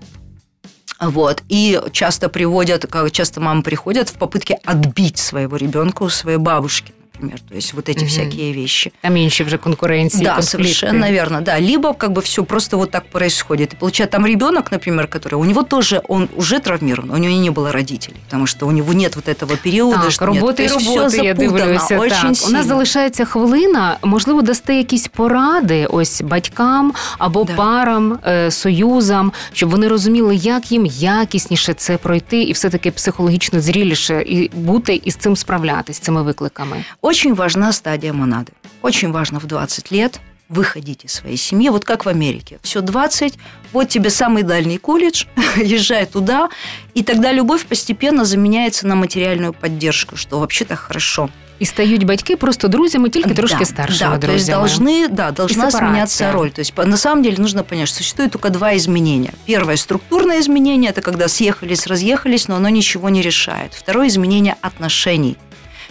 Вот. 0.98 1.42
И 1.50 1.78
часто 1.92 2.30
приводят, 2.30 2.86
как 2.86 3.10
часто 3.10 3.38
мамы 3.38 3.62
приходят 3.62 4.08
в 4.08 4.14
попытке 4.14 4.54
отбить 4.64 5.18
своего 5.18 5.58
ребенка 5.58 6.04
у 6.04 6.08
своей 6.08 6.38
бабушки, 6.38 6.94
например. 7.19 7.39
То 7.49 7.55
есть 7.55 7.73
вот 7.73 7.89
эти 7.89 7.99
угу. 7.99 8.07
всякие 8.07 8.51
вещи. 8.53 8.91
Там 9.01 9.13
меньше 9.13 9.43
уже 9.43 9.57
конкуренции. 9.57 10.23
Да, 10.23 10.41
совершенно 10.41 11.11
верно, 11.11 11.41
да. 11.41 11.59
Либо 11.59 11.93
как 11.93 12.11
бы 12.11 12.21
все 12.21 12.43
просто 12.43 12.77
вот 12.77 12.91
так 12.91 13.05
происходит. 13.05 13.73
И 13.73 13.75
получается, 13.75 14.11
там 14.11 14.25
ребенок, 14.25 14.71
например, 14.71 15.07
который, 15.07 15.35
у 15.35 15.45
него 15.45 15.63
тоже, 15.63 16.01
он 16.07 16.29
уже 16.35 16.59
травмирован, 16.59 17.11
у 17.11 17.17
него 17.17 17.33
не 17.41 17.49
было 17.49 17.71
родителей, 17.71 18.17
потому 18.25 18.47
что 18.47 18.67
у 18.67 18.71
него 18.71 18.93
нет 18.93 19.15
вот 19.15 19.27
этого 19.27 19.57
периоду. 19.57 19.99
Так, 20.01 20.11
що 20.11 20.25
роботи 20.25 20.63
нет. 20.63 20.71
і 20.71 20.85
роботи, 20.85 21.17
я 21.17 21.33
дивлюся. 21.33 21.99
Так. 21.99 22.35
У 22.47 22.51
нас 22.51 22.65
залишається 22.65 23.25
хвилина. 23.25 23.97
Можливо, 24.03 24.41
дасте 24.41 24.75
якісь 24.75 25.07
поради 25.07 25.85
ось 25.85 26.21
батькам 26.21 26.93
або 27.17 27.43
да. 27.43 27.53
парам, 27.53 28.19
е, 28.27 28.51
союзам, 28.51 29.31
щоб 29.53 29.69
вони 29.69 29.87
розуміли, 29.87 30.35
як 30.35 30.71
їм 30.71 30.85
якісніше 30.85 31.73
це 31.73 31.97
пройти, 31.97 32.41
і 32.41 32.51
все 32.51 32.69
таки 32.69 32.91
психологічно 32.91 33.59
зріліше 33.59 34.21
і 34.21 34.49
бути 34.53 35.01
і 35.03 35.11
з 35.11 35.15
цим 35.15 35.35
справлятися, 35.35 35.97
з 35.97 36.01
цими 36.01 36.23
викликами. 36.23 36.85
Очень 37.03 37.35
важна 37.35 37.73
стадія 37.73 38.13
монады. 38.13 38.51
Очень 38.81 39.11
важно 39.11 39.39
в 39.39 39.45
20 39.45 39.91
лет 39.91 40.19
выходить 40.49 41.05
из 41.05 41.13
своей 41.13 41.37
семьи, 41.37 41.69
вот 41.69 41.85
как 41.85 42.05
в 42.05 42.09
Америке. 42.09 42.59
Все 42.63 42.81
20, 42.81 43.37
вот 43.71 43.89
тебе 43.89 44.09
самый 44.09 44.43
дальний 44.43 44.77
колледж, 44.77 45.25
езжай 45.57 46.05
туда, 46.05 46.49
и 46.95 47.03
тогда 47.03 47.31
любовь 47.31 47.65
постепенно 47.65 48.25
заменяется 48.25 48.87
на 48.87 48.95
материальную 48.95 49.53
поддержку, 49.53 50.15
что 50.15 50.39
вообще-то 50.39 50.75
хорошо. 50.75 51.29
І 51.59 51.65
стають 51.65 52.03
батьки 52.03 52.35
просто 52.35 52.67
друзями, 52.67 53.09
тільки 53.09 53.33
трошки 53.33 53.59
да, 53.59 53.65
старшими 53.65 54.11
да, 54.11 54.17
друзьями. 54.17 54.61
То 54.61 54.65
есть 54.65 54.81
должны, 54.81 55.09
да, 55.09 55.31
должна 55.31 55.71
сменяться 55.71 56.31
роль. 56.31 56.51
То 56.51 56.61
есть 56.61 56.73
на 56.77 56.97
самом 56.97 57.23
деле 57.23 57.37
нужно 57.37 57.63
понять, 57.63 57.87
что 57.87 57.97
существует 57.97 58.31
только 58.31 58.49
два 58.49 58.77
изменения. 58.77 59.33
Первое 59.45 59.77
структурное 59.77 60.39
изменение – 60.39 60.91
это 60.91 61.01
когда 61.01 61.27
съехались, 61.27 61.87
разъехались, 61.87 62.47
но 62.47 62.55
оно 62.55 62.69
ничего 62.69 63.09
не 63.09 63.21
решает. 63.21 63.73
Второе 63.73 64.07
изменение 64.07 64.55
отношений. 64.61 65.35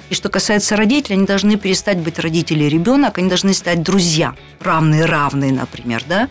И 0.10 0.16
что 0.16 0.30
касается 0.30 0.76
родителей, 0.76 1.18
они 1.18 1.26
должны 1.26 1.56
перестать 1.56 1.98
быть 1.98 2.20
родители 2.20 2.66
и 2.66 2.70
ребенок, 2.70 3.18
они 3.18 3.30
должны 3.30 3.54
стать 3.54 3.82
друзья, 3.84 4.36
равные-равные, 4.60 5.52
например, 5.52 6.04
да? 6.08 6.30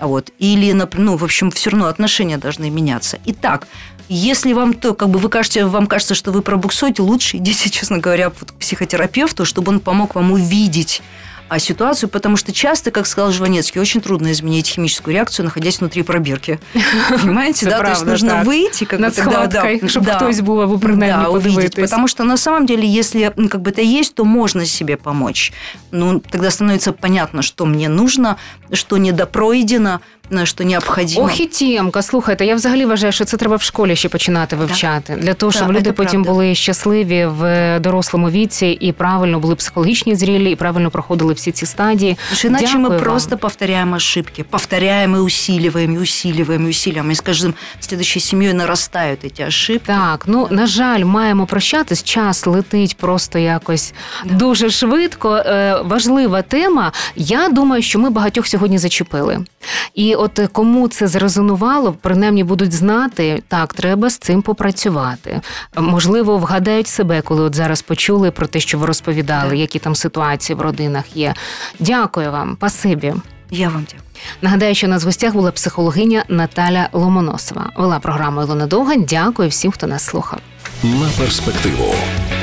Вот. 0.00 0.30
Или, 0.38 0.72
ну, 0.72 1.16
в 1.16 1.24
общем, 1.24 1.50
все 1.50 1.70
равно 1.70 1.86
отношения 1.86 2.38
должны 2.38 2.70
меняться. 2.70 3.18
Итак, 3.24 3.66
если 4.08 4.52
вам 4.52 4.74
то, 4.74 4.94
как 4.94 5.10
бы 5.10 5.18
вы 5.18 5.28
кажете, 5.28 5.66
вам 5.66 5.86
кажется, 5.86 6.14
что 6.14 6.32
вы 6.32 6.42
пробуксуете, 6.42 7.02
лучше 7.02 7.36
идите, 7.38 7.70
честно 7.70 7.98
говоря, 7.98 8.30
вот 8.30 8.52
к 8.52 8.54
психотерапевту, 8.54 9.44
чтобы 9.44 9.72
он 9.72 9.80
помог 9.80 10.14
вам 10.14 10.32
увидеть 10.32 11.02
а 11.48 11.58
ситуацию, 11.58 12.08
потому 12.08 12.36
что 12.36 12.52
часто, 12.52 12.90
как 12.90 13.06
сказал 13.06 13.32
Жванецкий, 13.32 13.80
очень 13.80 14.00
трудно 14.00 14.32
изменить 14.32 14.68
химическую 14.68 15.14
реакцию, 15.14 15.46
находясь 15.46 15.80
внутри 15.80 16.02
пробирки. 16.02 16.60
Понимаете, 17.22 17.66
да? 17.66 17.78
То 17.78 17.90
есть 17.90 18.04
нужно 18.04 18.42
выйти, 18.44 18.84
как 18.84 19.00
бы 19.00 19.10
тогда, 19.10 19.46
да, 19.46 19.88
чтобы 19.88 20.10
хтось 20.10 20.38
або 20.38 20.78
принаймні 20.78 21.24
да, 21.24 21.28
увидеть. 21.30 21.74
Потому 21.74 22.08
что 22.08 22.24
на 22.24 22.36
самом 22.36 22.66
деле, 22.66 22.86
если 22.86 23.32
как 23.48 23.62
бы 23.62 23.70
это 23.70 23.82
есть, 23.82 24.14
то 24.14 24.24
можно 24.24 24.66
себе 24.66 24.96
помочь. 24.96 25.52
Ну, 25.90 26.20
тогда 26.20 26.50
становится 26.50 26.92
понятно, 26.92 27.42
что 27.42 27.66
мне 27.66 27.88
нужно, 27.88 28.36
что 28.72 28.98
недопройдено, 28.98 30.00
що 30.43 30.63
необхідно. 30.63 31.23
Ох 31.23 31.39
і 31.39 31.45
тємка, 31.45 32.01
слухайте, 32.01 32.45
я 32.45 32.55
взагалі 32.55 32.85
вважаю, 32.85 33.13
що 33.13 33.25
це 33.25 33.37
треба 33.37 33.55
в 33.55 33.61
школі 33.61 33.95
ще 33.95 34.09
починати 34.09 34.55
вивчати 34.55 35.15
для 35.15 35.33
того, 35.33 35.51
щоб 35.51 35.71
люди 35.71 35.91
потім 35.91 36.23
правда. 36.23 36.31
були 36.31 36.55
щасливі 36.55 37.25
в 37.25 37.79
дорослому 37.79 38.29
віці 38.29 38.67
і 38.67 38.91
правильно 38.91 39.39
були 39.39 39.55
психологічні 39.55 40.15
зрілі, 40.15 40.51
і 40.51 40.55
правильно 40.55 40.89
проходили 40.89 41.33
всі 41.33 41.51
ці 41.51 41.65
стадії. 41.65 42.17
Иначе 42.45 42.65
Дякую 42.65 42.83
мы 42.83 42.89
вам. 42.89 42.99
просто 42.99 43.37
повторяем 43.37 43.93
ошибки, 43.93 44.43
повторяем 44.43 45.15
и 45.15 45.19
усиливаем, 45.19 45.95
и 45.95 45.99
усиливаем, 45.99 46.65
и 46.67 46.69
усиливаем. 46.69 47.11
И 47.11 47.15
с 47.15 47.21
каждым 47.21 47.53
следующей 47.79 48.21
семьей 48.21 48.53
нарастают 48.53 49.23
эти 49.23 49.41
ошибки. 49.47 49.87
Так, 49.87 50.23
ну 50.27 50.47
на 50.51 50.67
жаль, 50.67 51.03
маємо 51.03 51.45
прощатись. 51.45 52.03
Час 52.03 52.47
летить 52.47 52.97
просто 52.97 53.39
якось 53.39 53.93
да. 54.25 54.35
дуже 54.35 54.69
швидко. 54.69 55.35
Е, 55.35 55.81
важлива 55.85 56.41
тема. 56.41 56.91
Я 57.15 57.49
думаю, 57.49 57.81
що 57.81 57.99
ми 57.99 58.09
багатьох 58.09 58.47
сьогодні 58.47 58.77
зачепили. 58.77 59.45
І 59.94 60.14
от 60.14 60.40
кому 60.52 60.88
це 60.88 61.06
зрезонувало, 61.06 61.94
принаймні 62.00 62.44
будуть 62.44 62.72
знати, 62.72 63.42
так, 63.48 63.74
треба 63.74 64.10
з 64.10 64.18
цим 64.18 64.42
попрацювати. 64.42 65.40
Можливо, 65.76 66.36
вгадають 66.38 66.86
себе, 66.86 67.20
коли 67.20 67.42
от 67.42 67.54
зараз 67.54 67.82
почули 67.82 68.30
про 68.30 68.46
те, 68.46 68.60
що 68.60 68.78
ви 68.78 68.86
розповідали, 68.86 69.58
які 69.58 69.78
там 69.78 69.94
ситуації 69.94 70.56
в 70.56 70.60
родинах 70.60 71.16
є. 71.16 71.34
Дякую 71.78 72.32
вам, 72.32 72.56
пасибі. 72.56 73.14
Я 73.50 73.68
вам 73.68 73.84
дякую. 73.84 74.02
Нагадаю, 74.42 74.74
що 74.74 74.88
на 74.88 74.98
гостях 74.98 75.32
була 75.32 75.50
психологиня 75.50 76.24
Наталя 76.28 76.88
Ломоносова. 76.92 77.70
Вела 77.76 77.98
програму 77.98 78.42
Ілона 78.42 78.66
Довгань. 78.66 79.04
Дякую 79.04 79.48
всім, 79.48 79.72
хто 79.72 79.86
нас 79.86 80.04
слухав. 80.04 80.38
На 80.82 81.08
перспективу 81.18 81.94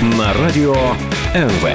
на 0.02 0.34
радіо 0.34 0.96
НВ. 1.36 1.68